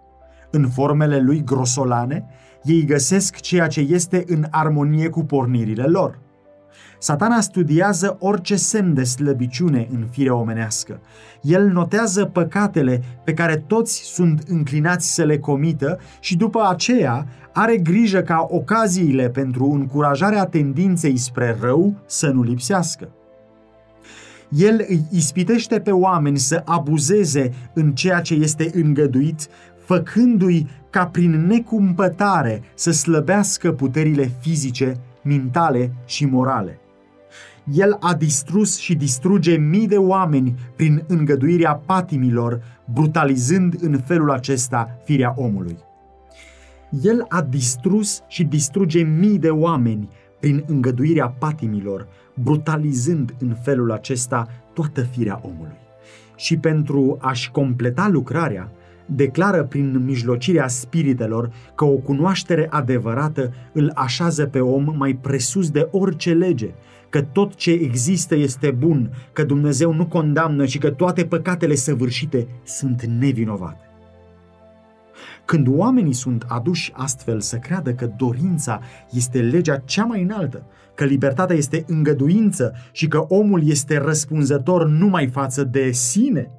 În 0.51 0.67
formele 0.67 1.19
lui 1.19 1.43
grosolane, 1.43 2.25
ei 2.63 2.85
găsesc 2.85 3.39
ceea 3.39 3.67
ce 3.67 3.79
este 3.79 4.23
în 4.27 4.45
armonie 4.49 5.09
cu 5.09 5.23
pornirile 5.23 5.83
lor– 5.83 6.19
Satana 6.99 7.41
studiază 7.41 8.17
orice 8.19 8.55
semn 8.55 8.93
de 8.93 9.03
slăbiciune 9.03 9.87
în 9.91 10.07
firea 10.11 10.35
omenească. 10.35 10.99
El 11.41 11.67
notează 11.67 12.25
păcatele 12.25 13.03
pe 13.23 13.33
care 13.33 13.63
toți 13.67 14.01
sunt 14.03 14.43
înclinați 14.47 15.13
să 15.13 15.23
le 15.23 15.37
comită 15.37 15.99
și 16.19 16.37
după 16.37 16.67
aceea 16.69 17.27
are 17.53 17.77
grijă 17.77 18.21
ca 18.21 18.47
ocaziile 18.49 19.29
pentru 19.29 19.65
încurajarea 19.71 20.45
tendinței 20.45 21.17
spre 21.17 21.57
rău 21.61 21.93
să 22.05 22.29
nu 22.29 22.43
lipsească. 22.43 23.09
El 24.49 24.85
îi 24.87 25.05
ispitește 25.11 25.79
pe 25.79 25.91
oameni 25.91 26.37
să 26.37 26.61
abuzeze 26.65 27.53
în 27.73 27.91
ceea 27.91 28.21
ce 28.21 28.33
este 28.33 28.71
îngăduit, 28.73 29.47
făcându-i 29.85 30.67
ca 30.89 31.05
prin 31.05 31.45
necumpătare 31.45 32.61
să 32.73 32.91
slăbească 32.91 33.71
puterile 33.71 34.31
fizice, 34.41 34.97
mentale 35.23 35.93
și 36.05 36.25
morale. 36.25 36.78
El 37.73 37.97
a 37.99 38.13
distrus 38.13 38.77
și 38.77 38.95
distruge 38.95 39.55
mii 39.55 39.87
de 39.87 39.97
oameni 39.97 40.59
prin 40.75 41.03
îngăduirea 41.07 41.75
patimilor, 41.75 42.61
brutalizând 42.93 43.75
în 43.81 43.97
felul 43.97 44.31
acesta 44.31 44.99
firea 45.03 45.33
omului. 45.37 45.77
El 47.01 47.25
a 47.27 47.41
distrus 47.41 48.21
și 48.27 48.43
distruge 48.43 49.01
mii 49.01 49.39
de 49.39 49.49
oameni 49.49 50.09
prin 50.39 50.63
îngăduirea 50.67 51.27
patimilor, 51.27 52.07
brutalizând 52.33 53.35
în 53.39 53.55
felul 53.63 53.91
acesta 53.91 54.47
toată 54.73 55.01
firea 55.01 55.41
omului. 55.43 55.77
Și 56.35 56.57
pentru 56.57 57.17
a-și 57.21 57.51
completa 57.51 58.07
lucrarea, 58.07 58.71
declară 59.05 59.63
prin 59.63 60.03
mijlocirea 60.05 60.67
spiritelor 60.67 61.51
că 61.75 61.85
o 61.85 61.95
cunoaștere 61.95 62.67
adevărată 62.69 63.53
îl 63.73 63.91
așează 63.95 64.45
pe 64.45 64.59
om 64.59 64.93
mai 64.97 65.13
presus 65.13 65.69
de 65.69 65.87
orice 65.91 66.33
lege, 66.33 66.69
că 67.09 67.21
tot 67.21 67.55
ce 67.55 67.71
există 67.71 68.35
este 68.35 68.71
bun, 68.71 69.11
că 69.33 69.43
Dumnezeu 69.43 69.93
nu 69.93 70.07
condamnă 70.07 70.65
și 70.65 70.77
că 70.77 70.89
toate 70.89 71.25
păcatele 71.25 71.75
săvârșite 71.75 72.47
sunt 72.63 73.05
nevinovate. 73.05 73.83
Când 75.45 75.67
oamenii 75.69 76.13
sunt 76.13 76.45
aduși 76.47 76.91
astfel 76.95 77.39
să 77.39 77.57
creadă 77.57 77.93
că 77.93 78.09
dorința 78.17 78.79
este 79.09 79.41
legea 79.41 79.77
cea 79.77 80.05
mai 80.05 80.21
înaltă, 80.21 80.65
că 80.95 81.05
libertatea 81.05 81.55
este 81.55 81.83
îngăduință 81.87 82.73
și 82.91 83.07
că 83.07 83.17
omul 83.17 83.67
este 83.67 83.97
răspunzător 83.97 84.87
numai 84.87 85.27
față 85.27 85.63
de 85.63 85.91
sine, 85.91 86.51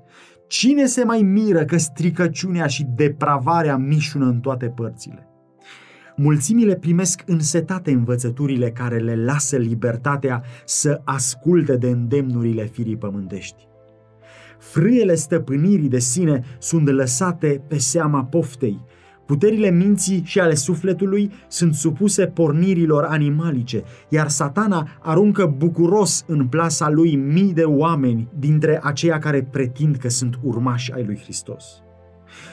cine 0.47 0.87
se 0.87 1.04
mai 1.04 1.23
miră 1.23 1.64
că 1.64 1.76
stricăciunea 1.76 2.66
și 2.66 2.87
depravarea 2.95 3.76
mișună 3.76 4.26
în 4.26 4.40
toate 4.40 4.66
părțile? 4.66 5.29
Mulțimile 6.20 6.74
primesc 6.74 7.22
însetate 7.26 7.90
învățăturile 7.90 8.70
care 8.70 8.98
le 8.98 9.24
lasă 9.24 9.56
libertatea 9.56 10.42
să 10.64 11.00
asculte 11.04 11.76
de 11.76 11.88
îndemnurile 11.88 12.64
firii 12.64 12.96
pământești. 12.96 13.68
Frâiele 14.58 15.14
stăpânirii 15.14 15.88
de 15.88 15.98
sine 15.98 16.44
sunt 16.58 16.88
lăsate 16.88 17.62
pe 17.68 17.78
seama 17.78 18.24
poftei. 18.24 18.84
Puterile 19.26 19.70
minții 19.70 20.22
și 20.24 20.40
ale 20.40 20.54
sufletului 20.54 21.30
sunt 21.48 21.74
supuse 21.74 22.26
pornirilor 22.26 23.04
animalice, 23.04 23.82
iar 24.08 24.28
satana 24.28 24.88
aruncă 25.02 25.54
bucuros 25.56 26.24
în 26.26 26.46
plasa 26.46 26.88
lui 26.88 27.16
mii 27.16 27.52
de 27.52 27.64
oameni 27.64 28.28
dintre 28.38 28.80
aceia 28.82 29.18
care 29.18 29.42
pretind 29.42 29.96
că 29.96 30.08
sunt 30.08 30.38
urmași 30.42 30.92
ai 30.92 31.04
lui 31.04 31.20
Hristos. 31.22 31.64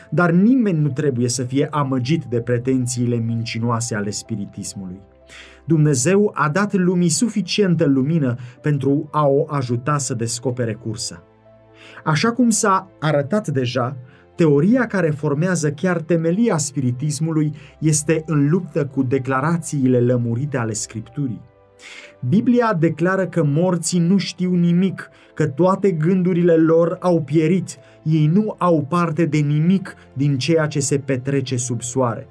Dar 0.09 0.31
nimeni 0.31 0.79
nu 0.79 0.89
trebuie 0.89 1.29
să 1.29 1.43
fie 1.43 1.67
amăgit 1.71 2.23
de 2.23 2.41
pretențiile 2.41 3.15
mincinoase 3.15 3.95
ale 3.95 4.09
spiritismului. 4.09 4.99
Dumnezeu 5.65 6.31
a 6.33 6.49
dat 6.49 6.73
lumii 6.73 7.09
suficientă 7.09 7.85
lumină 7.85 8.35
pentru 8.61 9.07
a 9.11 9.25
o 9.25 9.45
ajuta 9.47 9.97
să 9.97 10.13
descopere 10.13 10.73
cursa. 10.73 11.23
Așa 12.03 12.31
cum 12.31 12.49
s-a 12.49 12.89
arătat 12.99 13.47
deja, 13.47 13.97
teoria 14.35 14.87
care 14.87 15.09
formează 15.09 15.71
chiar 15.71 16.01
temelia 16.01 16.57
spiritismului 16.57 17.53
este 17.79 18.23
în 18.25 18.49
luptă 18.49 18.85
cu 18.85 19.03
declarațiile 19.03 19.99
lămurite 19.99 20.57
ale 20.57 20.73
Scripturii. 20.73 21.41
Biblia 22.29 22.73
declară 22.73 23.27
că 23.27 23.43
morții 23.43 23.99
nu 23.99 24.17
știu 24.17 24.53
nimic, 24.53 25.09
că 25.37 25.47
toate 25.47 25.91
gândurile 25.91 26.55
lor 26.55 26.97
au 26.99 27.21
pierit, 27.21 27.77
ei 28.03 28.27
nu 28.27 28.55
au 28.57 28.85
parte 28.89 29.25
de 29.25 29.37
nimic 29.37 29.95
din 30.13 30.37
ceea 30.37 30.67
ce 30.67 30.79
se 30.79 30.99
petrece 30.99 31.57
sub 31.57 31.81
soare. 31.81 32.27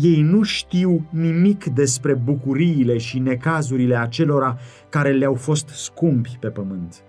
Ei 0.00 0.22
nu 0.22 0.42
știu 0.42 1.08
nimic 1.10 1.64
despre 1.64 2.14
bucuriile 2.14 2.98
și 2.98 3.18
necazurile 3.18 3.96
acelora 3.96 4.58
care 4.88 5.12
le-au 5.12 5.34
fost 5.34 5.68
scumpi 5.68 6.36
pe 6.40 6.48
pământ. 6.48 7.02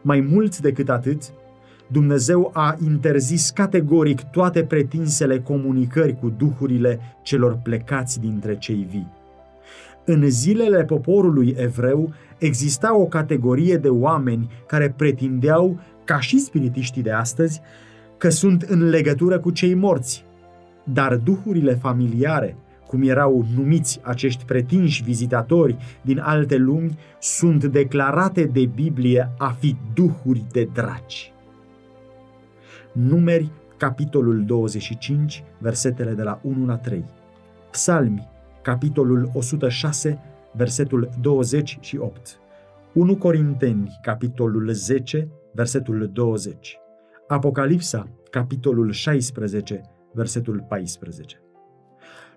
Mai 0.00 0.20
mult 0.20 0.58
decât 0.58 0.88
atât, 0.88 1.22
Dumnezeu 1.86 2.50
a 2.54 2.76
interzis 2.86 3.50
categoric 3.50 4.20
toate 4.20 4.64
pretinsele 4.64 5.40
comunicări 5.40 6.18
cu 6.18 6.34
duhurile 6.38 7.00
celor 7.22 7.60
plecați 7.62 8.20
dintre 8.20 8.58
cei 8.58 8.86
vii. 8.90 9.20
În 10.04 10.30
zilele 10.30 10.84
poporului 10.84 11.54
evreu 11.58 12.12
exista 12.42 12.96
o 12.96 13.04
categorie 13.04 13.76
de 13.76 13.88
oameni 13.88 14.50
care 14.66 14.94
pretindeau, 14.96 15.80
ca 16.04 16.20
și 16.20 16.38
spiritiștii 16.38 17.02
de 17.02 17.10
astăzi, 17.10 17.60
că 18.18 18.28
sunt 18.28 18.62
în 18.62 18.88
legătură 18.88 19.38
cu 19.38 19.50
cei 19.50 19.74
morți. 19.74 20.24
Dar 20.84 21.16
duhurile 21.16 21.74
familiare, 21.74 22.56
cum 22.86 23.02
erau 23.02 23.44
numiți 23.56 24.00
acești 24.02 24.44
pretinși 24.44 25.02
vizitatori 25.02 25.76
din 26.02 26.18
alte 26.18 26.56
lumi, 26.56 26.98
sunt 27.20 27.64
declarate 27.64 28.44
de 28.44 28.66
Biblie 28.74 29.30
a 29.38 29.48
fi 29.58 29.76
duhuri 29.94 30.44
de 30.52 30.68
draci. 30.72 31.32
Numeri, 32.92 33.50
capitolul 33.76 34.44
25, 34.44 35.44
versetele 35.58 36.12
de 36.12 36.22
la 36.22 36.40
1 36.42 36.66
la 36.66 36.76
3. 36.76 37.04
Psalmi, 37.70 38.28
capitolul 38.62 39.30
106, 39.34 40.18
versetul 40.52 41.08
28. 41.20 42.40
1 42.92 43.16
Corinteni, 43.16 43.98
capitolul 44.02 44.72
10, 44.72 45.28
versetul 45.52 46.10
20. 46.12 46.78
Apocalipsa, 47.28 48.08
capitolul 48.30 48.90
16, 48.90 49.80
versetul 50.12 50.64
14. 50.68 51.36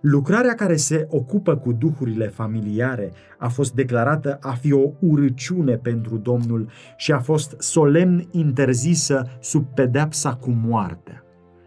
Lucrarea 0.02 0.54
care 0.54 0.76
se 0.76 1.08
ocupă 1.10 1.58
cu 1.58 1.72
duhurile 1.72 2.28
familiare 2.28 3.12
a 3.38 3.48
fost 3.48 3.74
declarată 3.74 4.38
a 4.42 4.52
fi 4.52 4.74
o 4.74 4.92
urăciune 5.00 5.78
pentru 5.78 6.18
Domnul 6.18 6.70
și 6.98 7.12
a 7.12 7.20
fost 7.20 7.56
solemn 7.58 8.28
interzisă 8.32 9.28
sub 9.40 9.66
pedepsa 9.74 10.36
cu 10.36 10.50
moartea. 10.50 11.24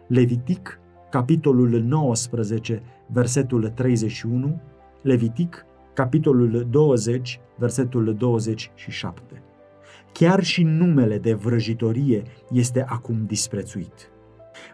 Levitic, 0.07 0.79
capitolul 1.09 1.81
19, 1.81 2.81
versetul 3.07 3.67
31, 3.67 4.61
Levitic, 5.01 5.65
capitolul 5.99 6.67
20, 6.69 7.39
versetul 7.57 8.15
27. 8.17 9.21
Chiar 10.11 10.43
și 10.43 10.63
numele 10.63 11.17
de 11.17 11.33
vrăjitorie 11.33 12.23
este 12.51 12.85
acum 12.87 13.25
disprețuit. 13.25 14.11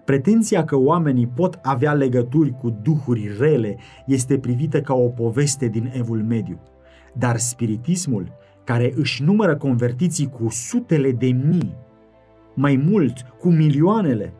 Pretenția 0.03 0.65
că 0.65 0.75
oamenii 0.75 1.27
pot 1.27 1.59
avea 1.61 1.93
legături 1.93 2.51
cu 2.51 2.79
duhuri 2.81 3.31
rele 3.39 3.77
este 4.05 4.37
privită 4.37 4.81
ca 4.81 4.93
o 4.93 5.07
poveste 5.07 5.67
din 5.67 5.91
Evul 5.93 6.23
Mediu, 6.23 6.59
dar 7.13 7.37
spiritismul, 7.37 8.31
care 8.63 8.93
își 8.95 9.23
numără 9.23 9.55
convertiții 9.55 10.29
cu 10.29 10.49
sutele 10.49 11.11
de 11.11 11.27
mii, 11.27 11.75
mai 12.53 12.75
mult 12.75 13.13
cu 13.39 13.49
milioanele, 13.49 14.33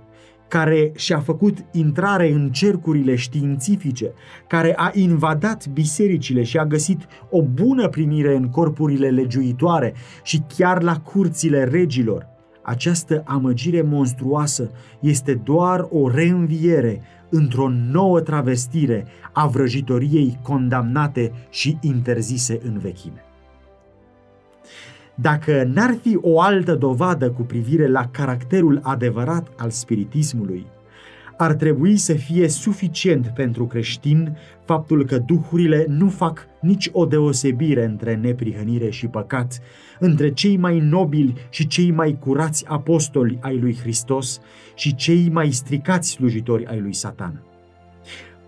care 0.48 0.92
și-a 0.96 1.20
făcut 1.20 1.58
intrare 1.72 2.32
în 2.32 2.52
cercurile 2.52 3.16
științifice, 3.16 4.12
care 4.48 4.74
a 4.76 4.92
invadat 4.94 5.68
bisericile 5.68 6.44
și 6.44 6.58
a 6.58 6.66
găsit 6.66 7.06
o 7.30 7.42
bună 7.42 7.88
primire 7.88 8.36
în 8.36 8.50
corpurile 8.50 9.10
legiuitoare 9.10 9.94
și 10.24 10.44
chiar 10.58 10.82
la 10.82 11.00
curțile 11.00 11.64
regilor. 11.64 12.28
Această 12.62 13.24
amăgire 13.26 13.82
monstruoasă 13.82 14.72
este 15.00 15.34
doar 15.34 15.88
o 15.90 16.10
reînviere 16.10 17.02
într-o 17.30 17.70
nouă 17.70 18.20
travestire 18.20 19.06
a 19.34 19.48
vrăjitoriei 19.48 20.40
condamnate 20.44 21.32
și 21.50 21.78
interzise 21.82 22.60
în 22.64 22.78
vechime. 22.78 23.25
Dacă 25.16 25.64
n-ar 25.74 25.98
fi 26.02 26.18
o 26.22 26.42
altă 26.42 26.76
dovadă 26.76 27.32
cu 27.32 27.42
privire 27.42 27.88
la 27.88 28.08
caracterul 28.12 28.80
adevărat 28.84 29.48
al 29.58 29.70
spiritismului, 29.70 30.66
ar 31.38 31.54
trebui 31.54 31.98
să 31.98 32.14
fie 32.14 32.48
suficient 32.48 33.28
pentru 33.28 33.66
creștin 33.66 34.38
faptul 34.66 35.06
că 35.06 35.18
duhurile 35.18 35.86
nu 35.90 36.10
fac 36.10 36.48
nici 36.62 36.90
o 36.92 37.06
deosebire 37.06 37.86
între 37.86 38.16
neprihănire 38.16 38.90
și 38.90 39.08
păcat, 39.08 39.60
între 40.00 40.32
cei 40.32 40.58
mai 40.58 40.80
nobili 40.80 41.34
și 41.50 41.68
cei 41.68 41.92
mai 41.92 42.18
curați 42.20 42.66
apostoli 42.68 43.38
ai 43.42 43.60
lui 43.60 43.78
Hristos 43.82 44.40
și 44.76 44.96
cei 44.96 45.30
mai 45.30 45.52
stricați 45.52 46.10
slujitori 46.10 46.66
ai 46.66 46.80
lui 46.80 46.94
Satan. 46.94 47.44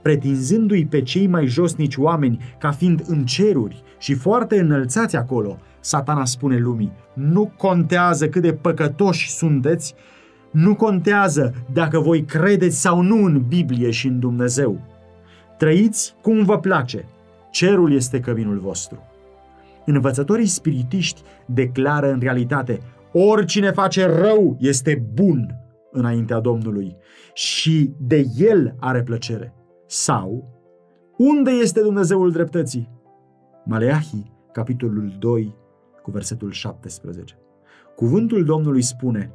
Pretinzându-i 0.02 0.86
pe 0.86 1.02
cei 1.02 1.28
mai 1.28 1.46
josnici 1.46 1.98
oameni 1.98 2.40
ca 2.60 2.72
fiind 2.72 3.04
în 3.08 3.26
ceruri 3.26 3.84
și 4.00 4.14
foarte 4.14 4.60
înălțați 4.60 5.16
acolo, 5.16 5.58
satana 5.88 6.26
spune 6.26 6.58
lumii, 6.58 6.91
nu 7.13 7.52
contează 7.58 8.30
cât 8.30 8.41
de 8.41 8.54
păcătoși 8.54 9.30
sunteți, 9.30 9.95
nu 10.52 10.76
contează 10.76 11.54
dacă 11.73 12.00
voi 12.00 12.23
credeți 12.23 12.82
sau 12.82 13.02
nu 13.02 13.23
în 13.23 13.43
Biblie 13.47 13.91
și 13.91 14.08
în 14.08 14.19
Dumnezeu. 14.19 14.82
Trăiți 15.58 16.15
cum 16.21 16.43
vă 16.43 16.60
place. 16.60 17.06
Cerul 17.52 17.93
este 17.93 18.19
căminul 18.19 18.60
vostru. 18.60 19.04
Învățătorii 19.86 20.45
spiritiști 20.45 21.21
declară 21.45 22.12
în 22.12 22.19
realitate 22.19 22.80
oricine 23.12 23.71
face 23.71 24.06
rău 24.06 24.58
este 24.60 25.06
bun 25.13 25.56
înaintea 25.91 26.39
Domnului 26.39 26.95
și 27.34 27.93
de 28.00 28.26
el 28.38 28.76
are 28.80 29.04
plăcere. 29.04 29.54
Sau, 29.86 30.50
unde 31.17 31.52
este 31.52 31.82
Dumnezeul 31.82 32.32
dreptății? 32.32 32.89
Maleahi, 33.65 34.32
capitolul 34.52 35.15
2, 35.19 35.56
cu 36.08 36.13
versetul 36.13 36.52
17. 36.52 37.38
Cuvântul 37.96 38.43
Domnului 38.43 38.82
spune, 38.82 39.32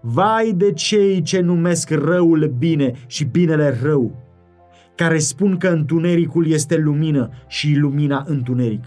Vai 0.00 0.52
de 0.52 0.72
cei 0.72 1.22
ce 1.22 1.40
numesc 1.40 1.90
răul 1.90 2.54
bine 2.58 2.92
și 3.06 3.24
binele 3.24 3.78
rău, 3.82 4.16
care 4.94 5.18
spun 5.18 5.56
că 5.56 5.68
întunericul 5.68 6.46
este 6.46 6.76
lumină 6.76 7.30
și 7.46 7.74
lumina 7.74 8.24
întuneric. 8.26 8.84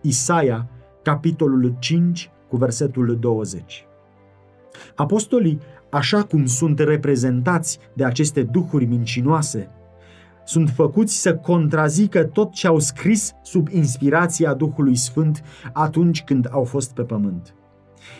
Isaia, 0.00 0.68
capitolul 1.02 1.74
5, 1.78 2.30
cu 2.48 2.56
versetul 2.56 3.16
20. 3.20 3.86
Apostolii, 4.94 5.58
așa 5.90 6.22
cum 6.22 6.46
sunt 6.46 6.78
reprezentați 6.78 7.78
de 7.94 8.04
aceste 8.04 8.42
duhuri 8.42 8.84
mincinoase, 8.84 9.70
sunt 10.44 10.70
făcuți 10.70 11.20
să 11.20 11.34
contrazică 11.36 12.24
tot 12.24 12.52
ce 12.52 12.66
au 12.66 12.78
scris 12.78 13.32
sub 13.42 13.68
inspirația 13.70 14.54
Duhului 14.54 14.96
Sfânt 14.96 15.42
atunci 15.72 16.22
când 16.22 16.48
au 16.50 16.64
fost 16.64 16.94
pe 16.94 17.02
pământ. 17.02 17.54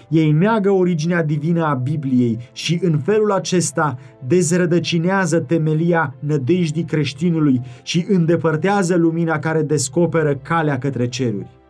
Ei 0.08 0.32
neagă 0.32 0.70
originea 0.70 1.22
divină 1.22 1.64
a 1.64 1.74
Bibliei 1.74 2.38
și 2.52 2.78
în 2.82 2.98
felul 2.98 3.32
acesta 3.32 3.98
dezrădăcinează 4.26 5.40
temelia 5.40 6.14
nădejdii 6.18 6.84
creștinului 6.84 7.60
și 7.82 8.06
îndepărtează 8.08 8.94
lumina 8.96 9.38
care 9.38 9.62
descoperă 9.62 10.34
calea 10.34 10.78
către 10.78 11.08
ceruri. 11.08 11.62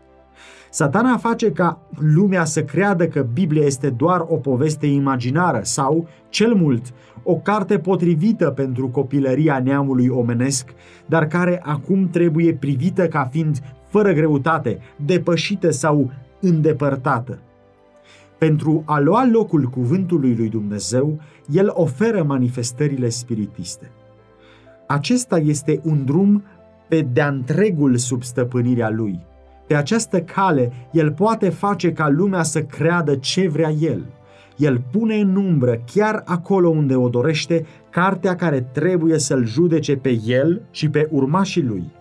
Satana 0.75 1.17
face 1.17 1.53
ca 1.53 1.79
lumea 2.15 2.45
să 2.45 2.65
creadă 2.65 3.07
că 3.07 3.27
Biblia 3.33 3.65
este 3.65 3.91
doar 3.91 4.25
o 4.29 4.37
poveste 4.37 4.87
imaginară 4.87 5.61
sau, 5.63 6.09
cel 6.29 6.55
mult, 6.55 6.93
o 7.23 7.37
carte 7.37 7.79
potrivită 7.79 8.51
pentru 8.51 8.89
copilăria 8.89 9.59
neamului 9.59 10.09
omenesc, 10.09 10.69
dar 11.07 11.27
care 11.27 11.61
acum 11.63 12.09
trebuie 12.09 12.55
privită 12.55 13.09
ca 13.09 13.25
fiind 13.25 13.59
fără 13.89 14.13
greutate, 14.13 14.79
depășită 15.05 15.71
sau 15.71 16.11
îndepărtată. 16.41 17.39
Pentru 18.39 18.83
a 18.87 18.99
lua 18.99 19.29
locul 19.33 19.65
cuvântului 19.65 20.35
lui 20.37 20.49
Dumnezeu, 20.49 21.21
el 21.51 21.71
oferă 21.75 22.23
manifestările 22.23 23.09
spiritiste. 23.09 23.91
Acesta 24.87 25.39
este 25.39 25.81
un 25.85 26.05
drum 26.05 26.45
pe 26.89 27.07
de-a 27.13 27.29
întregul 27.29 27.97
sub 27.97 28.23
stăpânirea 28.23 28.91
lui. 28.91 29.33
Pe 29.67 29.75
această 29.75 30.21
cale, 30.21 30.73
el 30.93 31.13
poate 31.13 31.49
face 31.49 31.93
ca 31.93 32.09
lumea 32.09 32.43
să 32.43 32.63
creadă 32.63 33.17
ce 33.17 33.49
vrea 33.49 33.71
el. 33.71 34.07
El 34.57 34.83
pune 34.91 35.15
în 35.15 35.37
umbră, 35.37 35.81
chiar 35.95 36.23
acolo 36.25 36.69
unde 36.69 36.97
o 36.97 37.09
dorește, 37.09 37.67
cartea 37.91 38.35
care 38.35 38.61
trebuie 38.61 39.19
să-l 39.19 39.47
judece 39.47 39.97
pe 39.97 40.21
el 40.27 40.63
și 40.71 40.89
pe 40.89 41.09
urmașii 41.11 41.63
lui. 41.63 41.93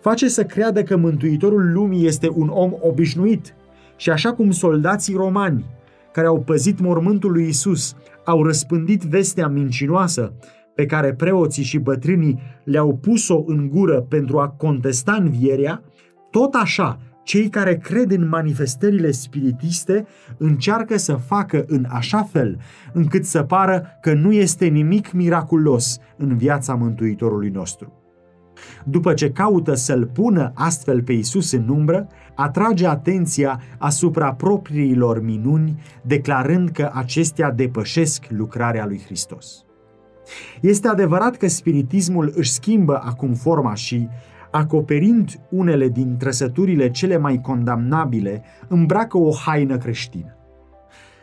Face 0.00 0.28
să 0.28 0.44
creadă 0.44 0.82
că 0.82 0.96
Mântuitorul 0.96 1.72
lumii 1.72 2.06
este 2.06 2.28
un 2.34 2.48
om 2.48 2.72
obișnuit 2.80 3.54
și 3.96 4.10
așa 4.10 4.32
cum 4.32 4.50
soldații 4.50 5.14
romani 5.14 5.64
care 6.12 6.26
au 6.26 6.40
păzit 6.40 6.80
mormântul 6.80 7.32
lui 7.32 7.48
Isus, 7.48 7.94
au 8.24 8.42
răspândit 8.42 9.02
vestea 9.02 9.48
mincinoasă 9.48 10.32
pe 10.74 10.86
care 10.86 11.14
preoții 11.14 11.62
și 11.62 11.78
bătrânii 11.78 12.40
le-au 12.64 12.96
pus-o 12.96 13.42
în 13.46 13.68
gură 13.68 14.00
pentru 14.00 14.38
a 14.38 14.48
contesta 14.48 15.16
învierea, 15.20 15.82
Tot 16.30 16.54
așa, 16.54 16.98
cei 17.22 17.48
care 17.48 17.76
cred 17.76 18.10
în 18.10 18.28
manifestările 18.28 19.10
spiritiste 19.10 20.06
încearcă 20.36 20.96
să 20.96 21.14
facă 21.14 21.64
în 21.66 21.86
așa 21.90 22.22
fel 22.22 22.58
încât 22.92 23.24
să 23.24 23.42
pară 23.42 23.86
că 24.00 24.14
nu 24.14 24.32
este 24.32 24.66
nimic 24.66 25.12
miraculos 25.12 25.98
în 26.16 26.36
viața 26.36 26.74
Mântuitorului 26.74 27.48
nostru. 27.48 27.92
După 28.84 29.14
ce 29.14 29.30
caută 29.30 29.74
să-l 29.74 30.06
pună 30.06 30.52
astfel 30.54 31.02
pe 31.02 31.12
Isus 31.12 31.52
în 31.52 31.68
umbră, 31.68 32.06
atrage 32.34 32.86
atenția 32.86 33.60
asupra 33.78 34.32
propriilor 34.32 35.22
minuni, 35.22 35.82
declarând 36.02 36.68
că 36.68 36.90
acestea 36.92 37.50
depășesc 37.50 38.24
lucrarea 38.28 38.86
lui 38.86 39.02
Hristos. 39.04 39.64
Este 40.60 40.88
adevărat 40.88 41.36
că 41.36 41.48
spiritismul 41.48 42.32
își 42.34 42.52
schimbă 42.52 43.00
acum 43.04 43.34
forma 43.34 43.74
și, 43.74 44.08
acoperind 44.50 45.40
unele 45.50 45.88
din 45.88 46.16
trăsăturile 46.16 46.90
cele 46.90 47.16
mai 47.16 47.40
condamnabile, 47.40 48.42
îmbracă 48.68 49.18
o 49.18 49.30
haină 49.32 49.78
creștină. 49.78 50.36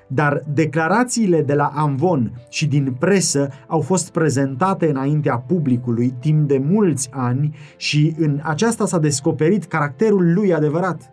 Dar 0.07 0.43
declarațiile 0.53 1.41
de 1.41 1.53
la 1.53 1.71
Amvon 1.75 2.31
și 2.49 2.67
din 2.67 2.95
presă 2.99 3.49
au 3.67 3.81
fost 3.81 4.11
prezentate 4.11 4.89
înaintea 4.89 5.37
publicului 5.37 6.13
timp 6.19 6.47
de 6.47 6.57
mulți 6.57 7.09
ani 7.11 7.55
și 7.77 8.15
în 8.17 8.39
aceasta 8.43 8.85
s-a 8.85 8.99
descoperit 8.99 9.65
caracterul 9.65 10.33
lui 10.33 10.53
adevărat. 10.53 11.11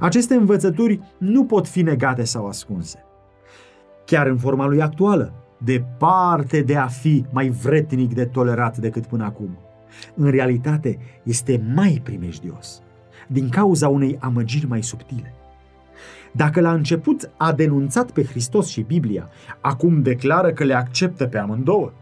Aceste 0.00 0.34
învățături 0.34 1.00
nu 1.18 1.44
pot 1.44 1.68
fi 1.68 1.82
negate 1.82 2.24
sau 2.24 2.46
ascunse. 2.46 3.04
Chiar 4.04 4.26
în 4.26 4.36
forma 4.36 4.66
lui 4.66 4.82
actuală, 4.82 5.32
departe 5.64 6.60
de 6.60 6.76
a 6.76 6.86
fi 6.86 7.24
mai 7.32 7.48
vretnic 7.48 8.14
de 8.14 8.24
tolerat 8.24 8.78
decât 8.78 9.06
până 9.06 9.24
acum. 9.24 9.58
În 10.14 10.30
realitate, 10.30 10.98
este 11.22 11.62
mai 11.74 12.00
primejdios, 12.04 12.82
din 13.28 13.48
cauza 13.48 13.88
unei 13.88 14.16
amăgiri 14.20 14.66
mai 14.66 14.82
subtile. 14.82 15.34
Dacă 16.32 16.60
la 16.60 16.72
început 16.72 17.30
a 17.36 17.52
denunțat 17.52 18.10
pe 18.10 18.24
Hristos 18.24 18.68
și 18.68 18.80
Biblia, 18.80 19.28
acum 19.60 20.02
declară 20.02 20.52
că 20.52 20.64
le 20.64 20.74
acceptă 20.74 21.26
pe 21.26 21.38
amândouă. 21.38 21.92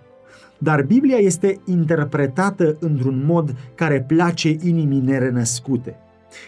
Dar 0.59 0.83
Biblia 0.83 1.17
este 1.17 1.61
interpretată 1.65 2.77
într-un 2.81 3.25
mod 3.27 3.55
care 3.75 4.03
place 4.03 4.57
inimii 4.63 5.01
nerenăscute, 5.01 5.97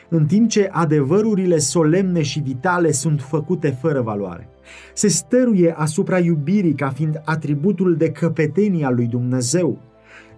în 0.08 0.26
timp 0.26 0.48
ce 0.48 0.68
adevărurile 0.72 1.58
solemne 1.58 2.22
și 2.22 2.40
vitale 2.40 2.92
sunt 2.92 3.20
făcute 3.20 3.70
fără 3.80 4.00
valoare. 4.00 4.48
Se 4.94 5.08
stăruie 5.08 5.74
asupra 5.76 6.18
iubirii 6.18 6.74
ca 6.74 6.88
fiind 6.88 7.20
atributul 7.24 7.96
de 7.96 8.10
căpetenie 8.10 8.84
al 8.84 8.94
lui 8.94 9.06
Dumnezeu, 9.06 9.78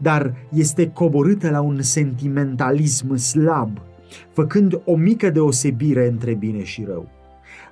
dar 0.03 0.35
este 0.53 0.91
coborâtă 0.91 1.51
la 1.51 1.61
un 1.61 1.83
sentimentalism 1.83 3.17
slab, 3.17 3.79
făcând 4.33 4.81
o 4.85 4.97
mică 4.97 5.31
deosebire 5.31 6.09
între 6.09 6.35
bine 6.35 6.63
și 6.63 6.85
rău. 6.87 7.09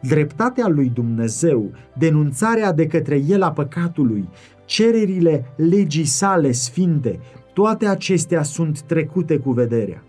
Dreptatea 0.02 0.68
lui 0.68 0.90
Dumnezeu, 0.94 1.70
denunțarea 1.98 2.72
de 2.72 2.86
către 2.86 3.22
el 3.28 3.42
a 3.42 3.52
păcatului, 3.52 4.28
cererile 4.64 5.44
legii 5.56 6.04
sale 6.04 6.52
sfinte, 6.52 7.18
toate 7.52 7.86
acestea 7.86 8.42
sunt 8.42 8.80
trecute 8.82 9.38
cu 9.38 9.50
vederea. 9.50 10.02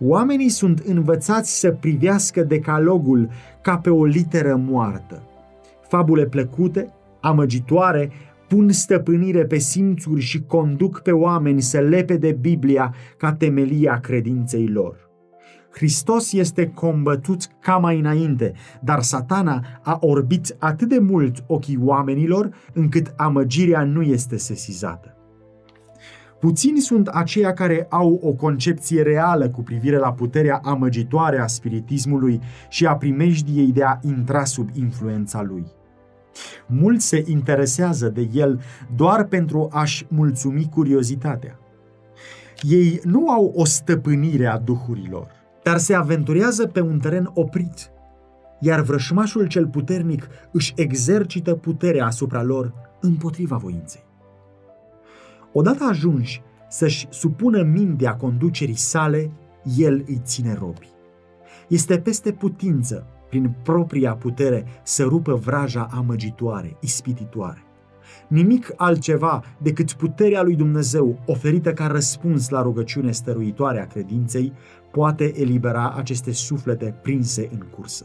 Oamenii 0.00 0.48
sunt 0.48 0.78
învățați 0.78 1.58
să 1.60 1.70
privească 1.70 2.42
decalogul 2.42 3.28
ca 3.60 3.78
pe 3.78 3.90
o 3.90 4.04
literă 4.04 4.56
moartă. 4.56 5.22
Fabule 5.88 6.26
plăcute, 6.26 6.92
amăgitoare, 7.20 8.10
pun 8.48 8.70
stăpânire 8.70 9.44
pe 9.44 9.58
simțuri 9.58 10.20
și 10.20 10.40
conduc 10.40 11.00
pe 11.00 11.12
oameni 11.12 11.60
să 11.60 11.78
lepe 11.78 12.16
de 12.16 12.36
Biblia 12.40 12.94
ca 13.16 13.32
temelia 13.32 14.00
credinței 14.00 14.68
lor. 14.68 15.04
Hristos 15.70 16.32
este 16.32 16.66
combătut 16.66 17.46
ca 17.60 17.76
mai 17.76 17.98
înainte, 17.98 18.52
dar 18.82 19.02
satana 19.02 19.64
a 19.82 19.98
orbit 20.00 20.56
atât 20.58 20.88
de 20.88 20.98
mult 20.98 21.44
ochii 21.46 21.78
oamenilor 21.82 22.54
încât 22.72 23.12
amăgirea 23.16 23.84
nu 23.84 24.02
este 24.02 24.36
sesizată. 24.36 25.08
Puțini 26.40 26.78
sunt 26.78 27.06
aceia 27.06 27.52
care 27.52 27.86
au 27.90 28.20
o 28.22 28.32
concepție 28.32 29.02
reală 29.02 29.48
cu 29.48 29.62
privire 29.62 29.96
la 29.96 30.12
puterea 30.12 30.60
amăgitoare 30.64 31.40
a 31.40 31.46
spiritismului 31.46 32.40
și 32.68 32.86
a 32.86 32.96
primejdiei 32.96 33.72
de 33.72 33.84
a 33.84 33.98
intra 34.02 34.44
sub 34.44 34.68
influența 34.72 35.42
lui. 35.42 35.64
Mulți 36.66 37.06
se 37.06 37.24
interesează 37.26 38.08
de 38.08 38.28
el 38.32 38.60
doar 38.96 39.24
pentru 39.24 39.68
a-și 39.72 40.06
mulțumi 40.08 40.68
curiozitatea. 40.70 41.58
Ei 42.62 43.00
nu 43.04 43.30
au 43.30 43.52
o 43.56 43.64
stăpânire 43.64 44.46
a 44.46 44.58
duhurilor, 44.58 45.30
dar 45.62 45.78
se 45.78 45.94
aventurează 45.94 46.66
pe 46.66 46.80
un 46.80 46.98
teren 46.98 47.30
oprit, 47.34 47.90
iar 48.60 48.80
vrășmașul 48.80 49.46
cel 49.46 49.66
puternic 49.66 50.28
își 50.52 50.72
exercită 50.76 51.54
puterea 51.54 52.06
asupra 52.06 52.42
lor 52.42 52.72
împotriva 53.00 53.56
voinței. 53.56 54.04
Odată 55.52 55.84
ajungi 55.84 56.42
să-și 56.68 57.06
supună 57.10 57.62
mintea 57.62 58.14
conducerii 58.14 58.76
sale, 58.76 59.30
el 59.76 60.04
îi 60.06 60.20
ține 60.24 60.54
robi. 60.54 60.88
Este 61.68 61.98
peste 61.98 62.32
putință, 62.32 63.06
prin 63.34 63.54
propria 63.62 64.12
putere, 64.12 64.64
să 64.82 65.02
rupă 65.02 65.34
vraja 65.34 65.88
amăgitoare, 65.90 66.76
ispititoare. 66.80 67.64
Nimic 68.28 68.72
altceva 68.76 69.42
decât 69.58 69.92
puterea 69.92 70.42
lui 70.42 70.54
Dumnezeu 70.54 71.18
oferită 71.26 71.72
ca 71.72 71.86
răspuns 71.86 72.48
la 72.48 72.62
rugăciune 72.62 73.10
stăruitoare 73.10 73.80
a 73.80 73.86
credinței 73.86 74.52
poate 74.90 75.40
elibera 75.40 75.94
aceste 75.96 76.32
suflete 76.32 76.94
prinse 77.02 77.48
în 77.52 77.64
cursă. 77.76 78.04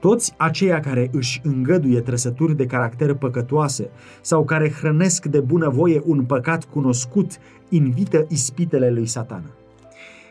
Toți 0.00 0.34
aceia 0.36 0.80
care 0.80 1.08
își 1.12 1.40
îngăduie 1.44 2.00
trăsături 2.00 2.56
de 2.56 2.66
caracter 2.66 3.14
păcătoase 3.14 3.90
sau 4.20 4.44
care 4.44 4.70
hrănesc 4.70 5.26
de 5.26 5.40
bunăvoie 5.40 6.02
un 6.04 6.24
păcat 6.24 6.64
cunoscut, 6.64 7.30
invită 7.68 8.26
ispitele 8.28 8.90
lui 8.90 9.06
satana. 9.06 9.50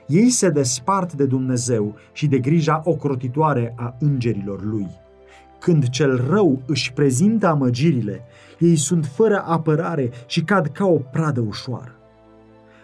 Ei 0.07 0.29
se 0.29 0.49
despart 0.49 1.13
de 1.13 1.25
Dumnezeu 1.25 1.95
și 2.11 2.27
de 2.27 2.39
grija 2.39 2.81
ocrotitoare 2.85 3.73
a 3.77 3.95
îngerilor 3.99 4.63
lui. 4.63 4.87
Când 5.59 5.89
cel 5.89 6.27
rău 6.29 6.61
își 6.65 6.93
prezintă 6.93 7.47
amăgirile, 7.47 8.21
ei 8.59 8.75
sunt 8.75 9.05
fără 9.05 9.43
apărare 9.45 10.09
și 10.25 10.41
cad 10.41 10.67
ca 10.67 10.85
o 10.85 10.97
pradă 10.97 11.39
ușoară. 11.47 11.95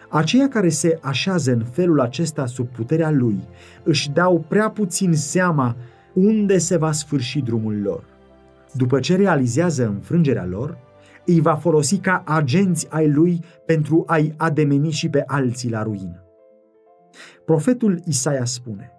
Aceia 0.08 0.48
care 0.48 0.68
se 0.68 0.98
așează 1.02 1.52
în 1.52 1.64
felul 1.64 2.00
acesta 2.00 2.46
sub 2.46 2.66
puterea 2.66 3.10
lui 3.10 3.38
își 3.82 4.10
dau 4.10 4.44
prea 4.48 4.70
puțin 4.70 5.14
seama 5.14 5.76
unde 6.12 6.58
se 6.58 6.76
va 6.76 6.92
sfârși 6.92 7.40
drumul 7.40 7.80
lor. 7.82 8.04
După 8.72 9.00
ce 9.00 9.16
realizează 9.16 9.86
înfrângerea 9.86 10.46
lor, 10.46 10.78
îi 11.26 11.40
va 11.40 11.54
folosi 11.54 11.98
ca 11.98 12.22
agenți 12.26 12.86
ai 12.90 13.10
lui 13.10 13.44
pentru 13.66 14.04
a-i 14.06 14.34
ademeni 14.36 14.90
și 14.90 15.08
pe 15.08 15.22
alții 15.26 15.70
la 15.70 15.82
ruină. 15.82 16.24
Profetul 17.50 18.00
Isaia 18.04 18.44
spune, 18.44 18.92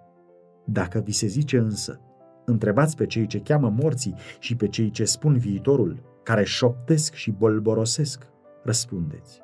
Dacă 0.64 1.02
vi 1.04 1.12
se 1.12 1.26
zice 1.26 1.58
însă, 1.58 2.00
întrebați 2.44 2.96
pe 2.96 3.06
cei 3.06 3.26
ce 3.26 3.40
cheamă 3.40 3.74
morții 3.80 4.14
și 4.38 4.56
pe 4.56 4.68
cei 4.68 4.90
ce 4.90 5.04
spun 5.04 5.36
viitorul, 5.36 6.02
care 6.22 6.44
șoptesc 6.44 7.14
și 7.14 7.30
bolborosesc, 7.30 8.26
răspundeți. 8.62 9.40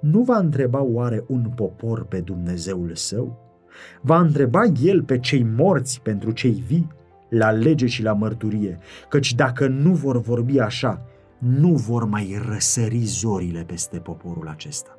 Nu 0.00 0.22
va 0.22 0.36
întreba 0.36 0.82
oare 0.82 1.24
un 1.28 1.52
popor 1.54 2.04
pe 2.04 2.20
Dumnezeul 2.20 2.94
său? 2.94 3.38
Va 4.02 4.20
întreba 4.20 4.64
el 4.82 5.02
pe 5.02 5.18
cei 5.18 5.42
morți 5.42 6.00
pentru 6.00 6.30
cei 6.30 6.64
vii? 6.66 6.88
la 7.28 7.50
lege 7.50 7.86
și 7.86 8.02
la 8.02 8.12
mărturie, 8.12 8.78
căci 9.08 9.34
dacă 9.34 9.66
nu 9.66 9.92
vor 9.92 10.20
vorbi 10.20 10.58
așa, 10.58 11.06
nu 11.38 11.72
vor 11.72 12.04
mai 12.04 12.42
răsări 12.48 12.98
zorile 12.98 13.62
peste 13.62 13.98
poporul 13.98 14.48
acesta. 14.48 14.98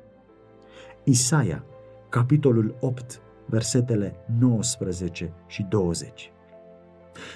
Isaia, 1.04 1.64
capitolul 2.08 2.76
8, 2.80 3.20
versetele 3.46 4.14
19 4.38 5.32
și 5.46 5.66
20. 5.68 6.30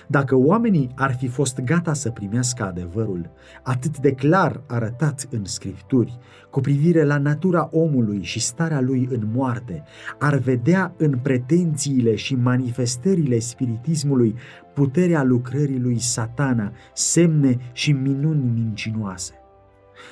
Dacă 0.07 0.37
oamenii 0.37 0.90
ar 0.94 1.14
fi 1.14 1.29
fost 1.29 1.61
gata 1.61 1.92
să 1.92 2.11
primească 2.11 2.64
adevărul, 2.64 3.31
atât 3.62 3.99
de 3.99 4.12
clar 4.12 4.62
arătat 4.66 5.27
în 5.31 5.44
scripturi, 5.44 6.18
cu 6.51 6.61
privire 6.61 7.05
la 7.05 7.18
natura 7.18 7.68
omului 7.73 8.23
și 8.23 8.40
starea 8.40 8.81
lui 8.81 9.09
în 9.11 9.29
moarte, 9.33 9.83
ar 10.18 10.37
vedea 10.37 10.94
în 10.96 11.18
pretențiile 11.18 12.14
și 12.14 12.35
manifestările 12.35 13.38
spiritismului 13.38 14.35
puterea 14.75 15.23
lucrării 15.23 15.81
lui 15.81 15.99
satana, 15.99 16.73
semne 16.92 17.59
și 17.73 17.92
minuni 17.92 18.51
mincinoase. 18.55 19.39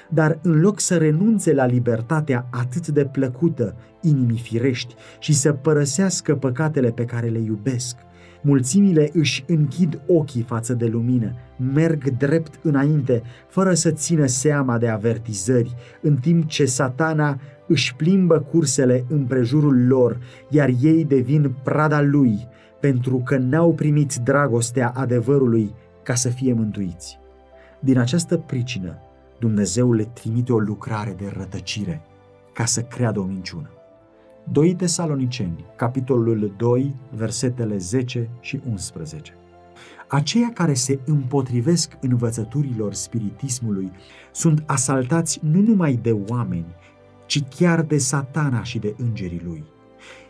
Dar 0.08 0.38
în 0.42 0.60
loc 0.60 0.80
să 0.80 0.96
renunțe 0.96 1.54
la 1.54 1.66
libertatea 1.66 2.46
atât 2.50 2.88
de 2.88 3.04
plăcută 3.04 3.74
inimii 4.00 4.38
firești 4.38 4.94
și 5.18 5.34
să 5.34 5.52
părăsească 5.52 6.34
păcatele 6.34 6.90
pe 6.90 7.04
care 7.04 7.26
le 7.26 7.38
iubesc, 7.38 7.96
mulțimile 8.42 9.10
își 9.12 9.44
închid 9.46 10.00
ochii 10.06 10.42
față 10.42 10.74
de 10.74 10.86
lumină, 10.86 11.32
merg 11.72 12.16
drept 12.16 12.58
înainte, 12.62 13.22
fără 13.48 13.74
să 13.74 13.90
țină 13.90 14.26
seama 14.26 14.78
de 14.78 14.88
avertizări, 14.88 15.74
în 16.02 16.16
timp 16.16 16.46
ce 16.46 16.64
satana 16.64 17.40
își 17.66 17.94
plimbă 17.94 18.38
cursele 18.38 19.04
împrejurul 19.08 19.86
lor, 19.86 20.18
iar 20.48 20.70
ei 20.82 21.04
devin 21.04 21.54
prada 21.62 22.02
lui, 22.02 22.48
pentru 22.80 23.22
că 23.24 23.36
n-au 23.36 23.74
primit 23.74 24.14
dragostea 24.14 24.92
adevărului 24.96 25.74
ca 26.02 26.14
să 26.14 26.28
fie 26.28 26.52
mântuiți. 26.52 27.18
Din 27.80 27.98
această 27.98 28.36
pricină, 28.36 28.98
Dumnezeu 29.38 29.92
le 29.92 30.04
trimite 30.04 30.52
o 30.52 30.58
lucrare 30.58 31.14
de 31.18 31.32
rătăcire 31.36 32.02
ca 32.52 32.64
să 32.64 32.82
creadă 32.82 33.20
o 33.20 33.24
minciună. 33.24 33.70
2 34.52 34.74
Tesaloniceni, 34.74 35.64
capitolul 35.76 36.54
2, 36.56 36.94
versetele 37.10 37.76
10 37.76 38.30
și 38.40 38.60
11. 38.70 39.32
Aceia 40.08 40.50
care 40.54 40.74
se 40.74 40.98
împotrivesc 41.04 41.98
învățăturilor 42.00 42.92
spiritismului 42.92 43.90
sunt 44.32 44.62
asaltați 44.66 45.40
nu 45.42 45.60
numai 45.60 45.98
de 46.02 46.16
oameni, 46.28 46.74
ci 47.26 47.42
chiar 47.56 47.82
de 47.82 47.98
satana 47.98 48.62
și 48.62 48.78
de 48.78 48.94
îngerii 48.98 49.42
lui. 49.44 49.64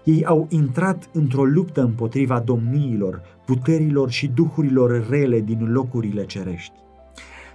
Ei 0.05 0.25
au 0.25 0.47
intrat 0.51 1.11
într-o 1.12 1.44
luptă 1.44 1.83
împotriva 1.83 2.40
domniilor, 2.40 3.23
puterilor 3.47 4.11
și 4.11 4.29
duhurilor 4.29 5.09
rele 5.09 5.40
din 5.40 5.73
locurile 5.73 6.25
cerești. 6.25 6.73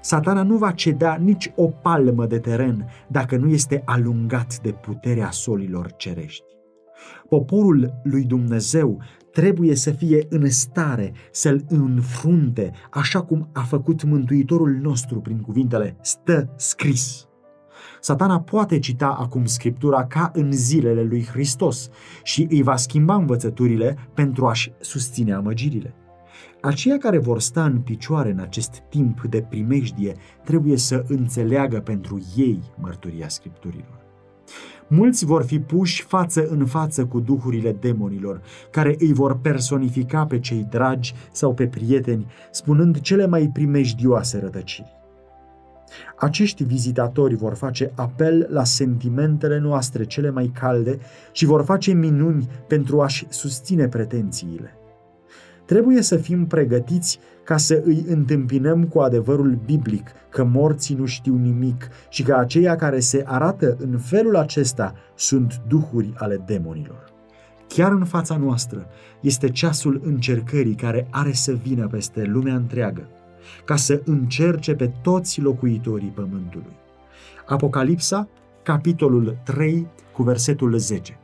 Satana 0.06 0.44
nu 0.44 0.58
va 0.58 0.72
ceda 0.72 1.16
nici 1.16 1.52
o 1.56 1.68
palmă 1.68 2.26
de 2.26 2.40
teren 2.40 2.86
dacă 3.08 3.38
nu 3.38 3.50
este 3.50 3.82
alungat 3.86 4.60
de 4.62 4.72
puterea 4.72 5.32
solilor 5.32 5.94
cerești. 5.98 6.44
Poporul 7.30 7.94
lui 8.04 8.24
Dumnezeu 8.24 9.02
trebuie 9.32 9.76
să 9.76 9.92
fie 9.92 10.26
în 10.30 10.50
stare 10.50 11.14
să-l 11.32 11.66
înfrunte, 11.68 12.72
așa 12.92 13.22
cum 13.22 13.50
a 13.54 13.62
făcut 13.62 14.04
Mântuitorul 14.04 14.72
nostru 14.82 15.22
prin 15.22 15.40
cuvintele 15.40 15.98
stă 16.02 16.54
scris. 16.56 17.28
Satana 18.00 18.40
poate 18.40 18.80
cita 18.80 19.08
acum 19.08 19.46
Scriptura 19.46 20.06
ca 20.06 20.32
în 20.34 20.52
zilele 20.52 21.04
lui 21.04 21.26
Hristos 21.26 21.90
și 22.24 22.48
îi 22.50 22.62
va 22.62 22.76
schimba 22.76 23.16
învățăturile 23.16 23.98
pentru 24.14 24.48
a-și 24.48 24.74
susține 24.80 25.34
amăgirile. 25.34 25.96
Aceia 26.66 26.98
care 26.98 27.18
vor 27.18 27.40
sta 27.40 27.66
în 27.66 27.80
picioare 27.80 28.32
în 28.32 28.40
acest 28.40 28.84
timp 28.90 29.22
de 29.22 29.46
primejdie 29.50 30.16
trebuie 30.44 30.78
să 30.78 31.06
înțeleagă 31.08 31.80
pentru 31.80 32.22
ei 32.36 32.60
mărturia 32.76 33.28
Scripturilor. 33.28 34.06
Mulți 34.88 35.26
vor 35.26 35.44
fi 35.44 35.60
puși 35.60 36.04
față 36.04 36.48
în 36.48 36.66
față 36.66 37.06
cu 37.06 37.20
duhurile 37.20 37.72
demonilor, 37.72 38.42
care 38.72 38.96
îi 39.00 39.14
vor 39.14 39.38
personifica 39.38 40.26
pe 40.26 40.40
cei 40.40 40.68
dragi 40.70 41.14
sau 41.32 41.54
pe 41.54 41.68
prieteni, 41.68 42.26
spunând 42.52 43.00
cele 43.00 43.28
mai 43.28 43.50
primejdioase 43.54 44.40
rătăciri. 44.40 44.98
Acești 46.18 46.64
vizitatori 46.64 47.36
vor 47.36 47.54
face 47.54 47.92
apel 47.96 48.48
la 48.50 48.64
sentimentele 48.64 49.60
noastre 49.60 50.04
cele 50.04 50.30
mai 50.30 50.52
calde 50.60 51.00
și 51.32 51.46
vor 51.46 51.64
face 51.64 51.94
minuni 51.94 52.50
pentru 52.68 53.02
a-și 53.02 53.26
susține 53.30 53.88
pretențiile. 53.88 54.78
Trebuie 55.74 56.02
să 56.02 56.18
fim 56.18 56.46
pregătiți 56.46 57.20
ca 57.44 57.58
să 57.58 57.82
îi 57.86 58.06
întâmpinăm 58.08 58.84
cu 58.84 59.00
adevărul 59.00 59.60
biblic 59.66 60.12
că 60.30 60.44
morții 60.44 60.96
nu 60.96 61.06
știu 61.06 61.36
nimic 61.36 61.90
și 62.10 62.24
că 62.24 62.34
aceia 62.34 62.76
care 62.76 63.00
se 63.00 63.24
arată 63.26 63.78
în 63.80 63.98
felul 63.98 64.36
acesta 64.36 64.94
sunt 65.16 65.62
duhuri 65.68 66.14
ale 66.16 66.44
demonilor. 66.46 67.14
Chiar 67.68 67.92
în 67.92 68.06
fața 68.06 68.38
noastră 68.38 68.86
este 69.22 69.50
ceasul 69.50 70.02
încercării 70.04 70.76
care 70.76 71.08
are 71.10 71.32
să 71.32 71.52
vină 71.52 71.88
peste 71.88 72.24
lumea 72.24 72.56
întreagă, 72.56 73.08
ca 73.66 73.76
să 73.76 74.02
încerce 74.06 74.76
pe 74.76 74.92
toți 75.02 75.42
locuitorii 75.42 76.14
pământului. 76.16 76.76
Apocalipsa, 77.46 78.28
capitolul 78.64 79.38
3, 79.44 79.88
cu 80.12 80.24
versetul 80.24 80.78
10. 80.78 81.18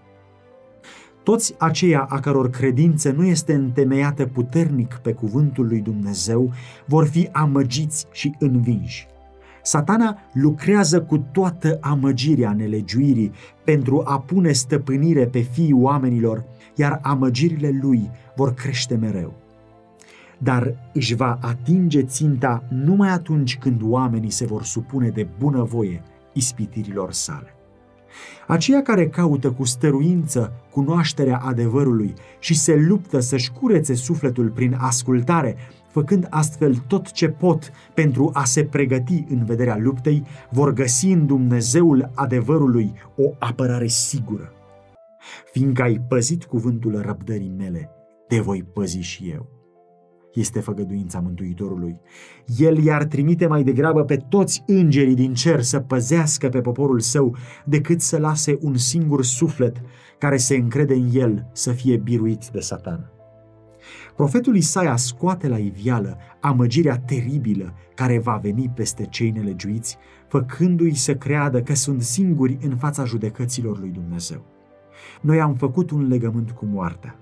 Toți 1.30 1.56
aceia 1.58 2.02
a 2.02 2.20
căror 2.20 2.50
credință 2.50 3.12
nu 3.12 3.26
este 3.26 3.54
întemeiată 3.54 4.26
puternic 4.26 4.94
pe 4.94 5.14
cuvântul 5.14 5.68
lui 5.68 5.80
Dumnezeu 5.80 6.52
vor 6.86 7.08
fi 7.08 7.30
amăgiți 7.32 8.06
și 8.12 8.36
învinși. 8.40 9.08
Satana 9.64 10.18
lucrează 10.34 11.02
cu 11.02 11.18
toată 11.18 11.78
amăgirea 11.82 12.54
nelegiuirii 12.54 13.32
pentru 13.64 14.02
a 14.06 14.20
pune 14.20 14.52
stăpânire 14.52 15.26
pe 15.26 15.40
fiii 15.40 15.74
oamenilor, 15.74 16.44
iar 16.76 17.00
amăgirile 17.02 17.80
lui 17.82 18.10
vor 18.36 18.54
crește 18.54 18.96
mereu. 18.96 19.34
Dar 20.38 20.76
își 20.94 21.16
va 21.16 21.38
atinge 21.42 22.04
ținta 22.04 22.64
numai 22.70 23.10
atunci 23.10 23.58
când 23.58 23.82
oamenii 23.84 24.30
se 24.30 24.46
vor 24.46 24.64
supune 24.64 25.10
de 25.10 25.28
bunăvoie 25.40 26.04
ispitirilor 26.34 27.12
sale. 27.12 27.54
Aceia 28.48 28.82
care 28.82 29.08
caută 29.08 29.52
cu 29.52 29.64
stăruință 29.64 30.54
cunoașterea 30.72 31.38
adevărului 31.38 32.14
și 32.40 32.56
se 32.56 32.76
luptă 32.76 33.20
să-și 33.20 33.52
curețe 33.52 33.94
sufletul 33.94 34.50
prin 34.50 34.78
ascultare, 34.80 35.56
făcând 35.92 36.28
astfel 36.30 36.76
tot 36.88 37.12
ce 37.12 37.30
pot 37.30 37.72
pentru 37.94 38.30
a 38.34 38.44
se 38.44 38.64
pregăti 38.64 39.26
în 39.30 39.46
vederea 39.46 39.78
luptei, 39.78 40.24
vor 40.50 40.74
găsi 40.74 41.08
în 41.08 41.26
Dumnezeul 41.26 42.12
adevărului 42.16 42.94
o 43.16 43.34
apărare 43.40 43.88
sigură. 43.88 44.54
Fiindcă 45.52 45.82
ai 45.82 46.02
păzit 46.08 46.44
cuvântul 46.44 47.02
răbdării 47.02 47.54
mele, 47.58 47.90
te 48.28 48.40
voi 48.40 48.64
păzi 48.74 49.00
și 49.00 49.30
eu 49.30 49.59
este 50.34 50.60
făgăduința 50.60 51.20
Mântuitorului. 51.20 52.00
El 52.58 52.84
i-ar 52.84 53.04
trimite 53.04 53.48
mai 53.48 53.64
degrabă 53.64 54.04
pe 54.04 54.16
toți 54.16 54.64
îngerii 54.66 55.16
din 55.16 55.34
cer 55.34 55.62
să 55.62 55.80
păzească 55.80 56.50
pe 56.50 56.62
poporul 56.62 57.00
său, 57.00 57.36
decât 57.66 58.02
să 58.02 58.18
lase 58.18 58.58
un 58.62 58.76
singur 58.76 59.24
suflet 59.24 59.82
care 60.18 60.38
se 60.38 60.56
încrede 60.56 60.94
în 60.94 61.10
el 61.14 61.50
să 61.54 61.72
fie 61.72 61.98
biruit 61.98 62.48
de 62.48 62.60
satan. 62.60 63.12
Profetul 64.16 64.56
Isaia 64.56 64.96
scoate 64.96 65.48
la 65.48 65.58
ivială 65.58 66.18
amăgirea 66.40 66.98
teribilă 66.98 67.74
care 67.96 68.20
va 68.20 68.40
veni 68.42 68.72
peste 68.76 69.06
cei 69.06 69.32
nelegiuiți, 69.32 69.98
făcându-i 70.28 70.94
să 70.94 71.16
creadă 71.16 71.62
că 71.62 71.76
sunt 71.76 72.02
singuri 72.02 72.58
în 72.62 72.78
fața 72.78 73.06
judecăților 73.06 73.80
lui 73.80 73.90
Dumnezeu. 73.90 74.46
Noi 75.22 75.42
am 75.42 75.54
făcut 75.54 75.92
un 75.92 76.08
legământ 76.08 76.52
cu 76.52 76.66
moartea. 76.66 77.20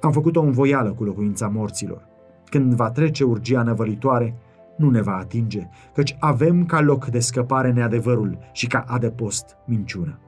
Am 0.00 0.12
făcut 0.12 0.36
o 0.36 0.40
învoială 0.40 0.92
cu 0.92 1.04
locuința 1.04 1.48
morților. 1.48 2.08
Când 2.48 2.74
va 2.74 2.90
trece 2.90 3.24
urgia 3.24 3.62
năvălitoare, 3.62 4.34
nu 4.76 4.90
ne 4.90 5.00
va 5.00 5.16
atinge, 5.16 5.68
căci 5.94 6.16
avem 6.18 6.66
ca 6.66 6.80
loc 6.80 7.06
de 7.06 7.18
scăpare 7.18 7.72
neadevărul 7.72 8.38
și 8.52 8.66
ca 8.66 8.84
adăpost 8.86 9.56
minciună. 9.66 10.18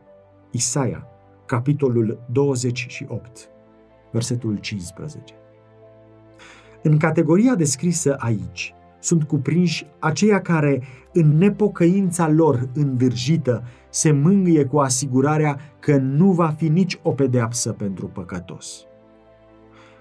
Isaia, 0.50 1.06
capitolul 1.46 2.20
28, 2.32 3.48
versetul 4.10 4.56
15. 4.56 5.34
În 6.82 6.96
categoria 6.96 7.54
descrisă 7.54 8.16
aici 8.18 8.74
sunt 8.98 9.24
cuprinși 9.24 9.86
aceia 9.98 10.40
care, 10.40 10.82
în 11.12 11.36
nepocăința 11.38 12.28
lor 12.28 12.68
îndârjită, 12.74 13.62
se 13.88 14.12
mângâie 14.12 14.64
cu 14.64 14.78
asigurarea 14.78 15.58
că 15.78 15.96
nu 15.96 16.32
va 16.32 16.48
fi 16.48 16.68
nici 16.68 16.98
o 17.02 17.10
pedeapsă 17.10 17.72
pentru 17.72 18.06
păcătos. 18.06 18.84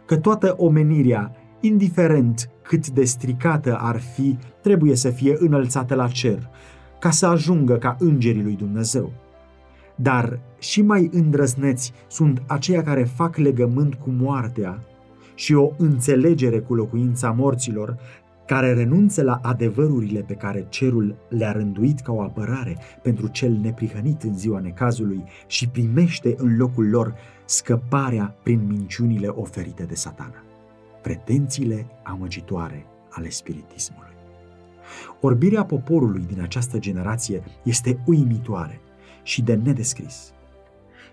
Că 0.06 0.18
toată 0.18 0.56
omenirea 0.58 1.32
indiferent 1.60 2.50
cât 2.62 2.90
de 2.90 3.04
stricată 3.04 3.78
ar 3.82 4.00
fi, 4.00 4.38
trebuie 4.62 4.96
să 4.96 5.10
fie 5.10 5.36
înălțată 5.38 5.96
la 5.96 6.08
cer, 6.08 6.50
ca 7.00 7.10
să 7.10 7.26
ajungă 7.26 7.78
ca 7.78 7.96
îngerii 8.00 8.44
lui 8.44 8.56
Dumnezeu. 8.56 9.12
Dar 9.96 10.40
și 10.60 10.82
mai 10.82 11.10
îndrăzneți 11.12 11.94
sunt 12.08 12.42
aceia 12.48 12.84
care 12.84 13.04
fac 13.04 13.38
legământ 13.38 13.94
cu 13.94 14.10
moartea 14.10 14.80
și 15.36 15.54
o 15.54 15.70
înțelegere 15.78 16.60
cu 16.60 16.76
locuința 16.76 17.32
morților, 17.32 17.98
care 18.46 18.74
renunță 18.74 19.24
la 19.24 19.40
adevărurile 19.42 20.20
pe 20.20 20.34
care 20.34 20.66
cerul 20.70 21.16
le-a 21.30 21.52
rânduit 21.52 22.00
ca 22.00 22.12
o 22.12 22.22
apărare 22.22 22.78
pentru 23.02 23.28
cel 23.28 23.52
neprihănit 23.52 24.24
în 24.24 24.38
ziua 24.38 24.60
necazului 24.60 25.24
și 25.48 25.70
primește 25.70 26.36
în 26.38 26.58
locul 26.58 26.90
lor 26.90 27.14
scăparea 27.46 28.36
prin 28.44 28.66
minciunile 28.68 29.28
oferite 29.28 29.84
de 29.84 29.96
satana 29.96 30.44
pretențiile 31.02 31.86
amăgitoare 32.04 32.86
ale 33.10 33.30
spiritismului. 33.30 34.08
Orbirea 35.22 35.66
poporului 35.66 36.26
din 36.34 36.42
această 36.42 36.80
generație 36.80 37.44
este 37.64 38.00
uimitoare 38.06 38.80
și 39.24 39.42
de 39.42 39.54
nedescris. 39.54 40.34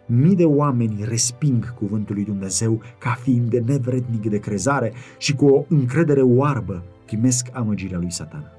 Mii 0.06 0.36
de 0.36 0.44
oameni 0.44 1.04
resping 1.04 1.74
cuvântul 1.74 2.14
lui 2.14 2.24
Dumnezeu 2.24 2.82
ca 2.98 3.10
fiind 3.10 3.50
de 3.50 3.60
nevrednic 3.60 4.30
de 4.30 4.38
crezare 4.38 4.92
și 5.18 5.34
cu 5.34 5.46
o 5.46 5.64
încredere 5.68 6.22
oarbă 6.22 6.84
primesc 7.06 7.48
amăgirea 7.52 7.98
lui 7.98 8.10
satana. 8.10 8.50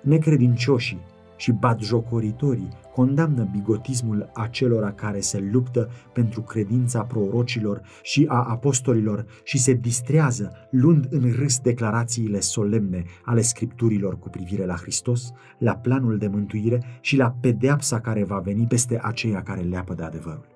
Necredincioșii 0.00 1.00
și 1.44 1.52
batjocoritorii 1.52 2.68
condamnă 2.92 3.48
bigotismul 3.52 4.30
acelora 4.34 4.92
care 4.92 5.20
se 5.20 5.48
luptă 5.52 5.90
pentru 6.12 6.42
credința 6.42 7.02
prorocilor 7.02 7.80
și 8.02 8.26
a 8.28 8.42
apostolilor 8.42 9.24
și 9.42 9.58
se 9.58 9.72
distrează 9.72 10.52
luând 10.70 11.06
în 11.10 11.32
râs 11.32 11.58
declarațiile 11.58 12.40
solemne 12.40 13.04
ale 13.24 13.40
scripturilor 13.40 14.18
cu 14.18 14.28
privire 14.28 14.64
la 14.64 14.74
Hristos, 14.74 15.32
la 15.58 15.76
planul 15.76 16.18
de 16.18 16.28
mântuire 16.28 16.82
și 17.00 17.16
la 17.16 17.36
pedeapsa 17.40 18.00
care 18.00 18.24
va 18.24 18.38
veni 18.38 18.66
peste 18.66 18.98
aceia 19.02 19.42
care 19.42 19.60
leapă 19.60 19.94
de 19.94 20.02
adevărul. 20.02 20.53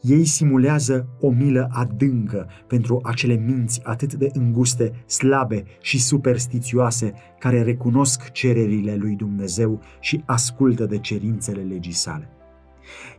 Ei 0.00 0.24
simulează 0.24 1.08
o 1.20 1.30
milă 1.30 1.68
adâncă 1.72 2.48
pentru 2.66 3.00
acele 3.02 3.34
minți 3.34 3.80
atât 3.84 4.14
de 4.14 4.30
înguste, 4.32 4.92
slabe 5.06 5.64
și 5.80 6.00
superstițioase 6.00 7.12
care 7.38 7.62
recunosc 7.62 8.30
cererile 8.30 8.94
lui 8.94 9.14
Dumnezeu 9.14 9.80
și 10.00 10.22
ascultă 10.26 10.84
de 10.86 10.98
cerințele 10.98 11.62
legii 11.62 11.92
sale. 11.92 12.28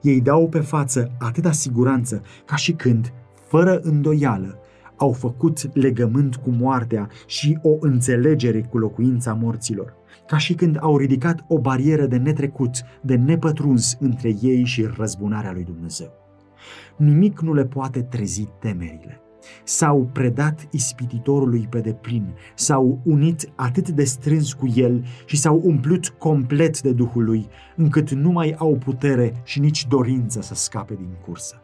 Ei 0.01 0.21
dau 0.21 0.49
pe 0.49 0.59
față 0.59 1.11
atâta 1.19 1.51
siguranță 1.51 2.21
ca 2.45 2.55
și 2.55 2.71
când, 2.71 3.13
fără 3.47 3.79
îndoială, 3.79 4.59
au 4.95 5.11
făcut 5.11 5.75
legământ 5.75 6.35
cu 6.35 6.49
moartea 6.49 7.09
și 7.25 7.57
o 7.61 7.77
înțelegere 7.79 8.61
cu 8.61 8.77
locuința 8.77 9.33
morților, 9.33 9.93
ca 10.27 10.37
și 10.37 10.53
când 10.53 10.77
au 10.79 10.97
ridicat 10.97 11.45
o 11.47 11.59
barieră 11.59 12.05
de 12.05 12.17
netrecut, 12.17 12.71
de 13.01 13.15
nepătruns 13.15 13.97
între 13.99 14.35
ei 14.41 14.65
și 14.65 14.89
răzbunarea 14.97 15.51
lui 15.51 15.63
Dumnezeu. 15.63 16.18
Nimic 16.99 17.39
nu 17.39 17.53
le 17.53 17.65
poate 17.65 18.01
trezi 18.01 18.47
temerile. 18.59 19.21
S-au 19.63 20.09
predat 20.13 20.67
ispititorului 20.71 21.67
pe 21.69 21.79
deplin, 21.79 22.33
s-au 22.55 22.99
unit 23.03 23.49
atât 23.55 23.89
de 23.89 24.03
strâns 24.03 24.53
cu 24.53 24.67
el 24.75 25.05
și 25.25 25.37
s-au 25.37 25.61
umplut 25.63 26.09
complet 26.09 26.81
de 26.81 26.91
Duhul 26.91 27.23
lui, 27.23 27.47
încât 27.75 28.11
nu 28.11 28.31
mai 28.31 28.55
au 28.57 28.75
putere 28.75 29.33
și 29.43 29.59
nici 29.59 29.87
dorință 29.87 30.41
să 30.41 30.55
scape 30.55 30.93
din 30.93 31.09
cursă. 31.25 31.61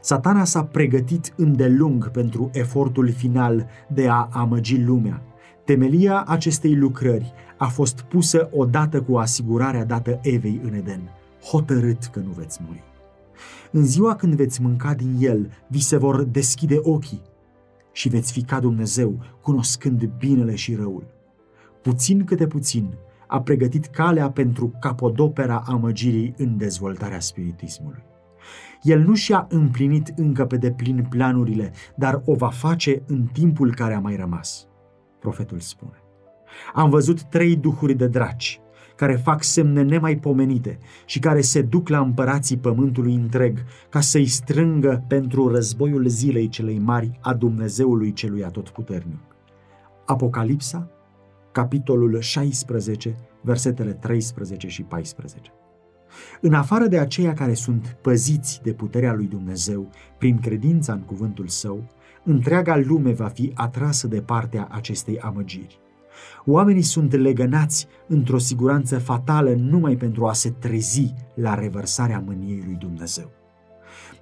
Satana 0.00 0.44
s-a 0.44 0.64
pregătit 0.64 1.32
îndelung 1.36 2.10
pentru 2.10 2.50
efortul 2.52 3.10
final 3.10 3.66
de 3.88 4.08
a 4.08 4.28
amăgi 4.30 4.82
lumea. 4.82 5.22
Temelia 5.64 6.24
acestei 6.26 6.76
lucrări 6.76 7.32
a 7.56 7.66
fost 7.66 8.00
pusă 8.00 8.48
odată 8.52 9.02
cu 9.02 9.16
asigurarea 9.16 9.84
dată 9.84 10.20
Evei 10.22 10.60
în 10.64 10.74
Eden, 10.74 11.10
hotărât 11.50 12.04
că 12.04 12.18
nu 12.18 12.30
veți 12.30 12.60
muri. 12.66 12.89
În 13.72 13.84
ziua 13.84 14.14
când 14.14 14.34
veți 14.34 14.62
mânca 14.62 14.94
din 14.94 15.16
el, 15.18 15.50
vi 15.68 15.82
se 15.82 15.96
vor 15.96 16.22
deschide 16.22 16.78
ochii 16.82 17.22
și 17.92 18.08
veți 18.08 18.32
fi 18.32 18.42
ca 18.42 18.60
Dumnezeu, 18.60 19.20
cunoscând 19.42 20.04
binele 20.18 20.54
și 20.54 20.74
răul. 20.74 21.06
Puțin 21.82 22.24
câte 22.24 22.46
puțin 22.46 22.94
a 23.26 23.40
pregătit 23.40 23.86
calea 23.86 24.30
pentru 24.30 24.72
capodopera 24.80 25.62
amăgirii 25.66 26.34
în 26.36 26.56
dezvoltarea 26.56 27.20
spiritismului. 27.20 28.02
El 28.82 29.00
nu 29.00 29.14
și-a 29.14 29.46
împlinit 29.48 30.12
încă 30.16 30.46
pe 30.46 30.56
deplin 30.56 31.06
planurile, 31.08 31.72
dar 31.96 32.22
o 32.24 32.34
va 32.34 32.50
face 32.50 33.02
în 33.06 33.26
timpul 33.32 33.74
care 33.74 33.94
a 33.94 34.00
mai 34.00 34.16
rămas. 34.16 34.66
Profetul 35.20 35.58
spune. 35.58 36.02
Am 36.74 36.90
văzut 36.90 37.22
trei 37.22 37.56
duhuri 37.56 37.94
de 37.94 38.06
draci, 38.06 38.59
care 39.00 39.16
fac 39.16 39.42
semne 39.42 39.82
nemaipomenite 39.82 40.78
și 41.04 41.18
care 41.18 41.40
se 41.40 41.62
duc 41.62 41.88
la 41.88 41.98
împărații 41.98 42.56
pământului 42.56 43.14
întreg 43.14 43.58
ca 43.88 44.00
să-i 44.00 44.26
strângă 44.26 45.04
pentru 45.08 45.48
războiul 45.48 46.08
zilei 46.08 46.48
celei 46.48 46.78
mari 46.78 47.18
a 47.20 47.34
Dumnezeului 47.34 48.12
celui 48.12 48.44
atotputernic. 48.44 49.20
Apocalipsa, 50.06 50.90
capitolul 51.52 52.20
16, 52.20 53.16
versetele 53.40 53.92
13 53.92 54.68
și 54.68 54.82
14. 54.82 55.52
În 56.40 56.54
afară 56.54 56.86
de 56.86 56.98
aceia 56.98 57.32
care 57.32 57.54
sunt 57.54 57.96
păziți 58.02 58.60
de 58.62 58.72
puterea 58.72 59.14
lui 59.14 59.26
Dumnezeu 59.26 59.90
prin 60.18 60.38
credința 60.38 60.92
în 60.92 61.00
cuvântul 61.00 61.48
său, 61.48 61.84
întreaga 62.24 62.76
lume 62.76 63.12
va 63.12 63.28
fi 63.28 63.52
atrasă 63.54 64.06
de 64.06 64.20
partea 64.20 64.68
acestei 64.70 65.18
amăgiri. 65.18 65.79
Oamenii 66.44 66.82
sunt 66.82 67.12
legănați 67.12 67.86
într-o 68.06 68.38
siguranță 68.38 68.98
fatală 68.98 69.54
numai 69.58 69.96
pentru 69.96 70.26
a 70.26 70.32
se 70.32 70.50
trezi 70.50 71.14
la 71.34 71.54
revărsarea 71.54 72.22
mâniei 72.26 72.62
lui 72.66 72.76
Dumnezeu. 72.78 73.30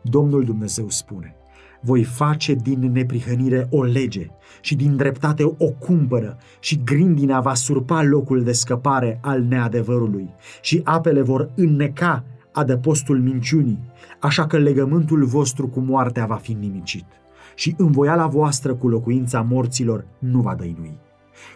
Domnul 0.02 0.44
Dumnezeu 0.44 0.88
spune, 0.88 1.37
voi 1.80 2.04
face 2.04 2.54
din 2.54 2.92
neprihănire 2.92 3.66
o 3.70 3.82
lege 3.82 4.26
și 4.61 4.74
din 4.74 4.96
dreptate 4.96 5.44
o 5.44 5.68
cumpără 5.78 6.38
și 6.61 6.82
grindina 6.84 7.40
va 7.40 7.54
surpa 7.54 8.02
locul 8.02 8.42
de 8.42 8.52
scăpare 8.52 9.18
al 9.22 9.42
neadevărului 9.42 10.34
și 10.61 10.80
apele 10.84 11.22
vor 11.22 11.50
înneca 11.54 12.24
adăpostul 12.52 13.20
minciunii, 13.20 13.78
așa 14.20 14.46
că 14.46 14.58
legământul 14.58 15.24
vostru 15.24 15.68
cu 15.68 15.80
moartea 15.80 16.26
va 16.26 16.37
fi 16.37 16.52
nimicit 16.52 17.06
și 17.54 17.74
învoiala 17.78 18.26
voastră 18.26 18.74
cu 18.74 18.88
locuința 18.88 19.40
morților 19.40 20.06
nu 20.18 20.40
va 20.40 20.54
dăinui. 20.54 20.98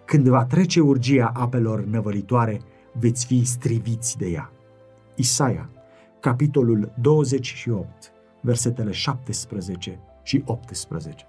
Când 0.04 0.28
va 0.28 0.44
trece 0.44 0.80
urgia 0.80 1.32
apelor 1.34 1.84
năvălitoare, 1.84 2.60
veți 2.92 3.26
fi 3.26 3.44
striviți 3.44 4.18
de 4.18 4.26
ea. 4.26 4.52
Isaia, 5.14 5.70
capitolul 6.20 6.92
28, 7.00 8.12
versetele 8.40 8.90
17 8.90 10.00
și 10.22 10.42
18. 10.46 11.26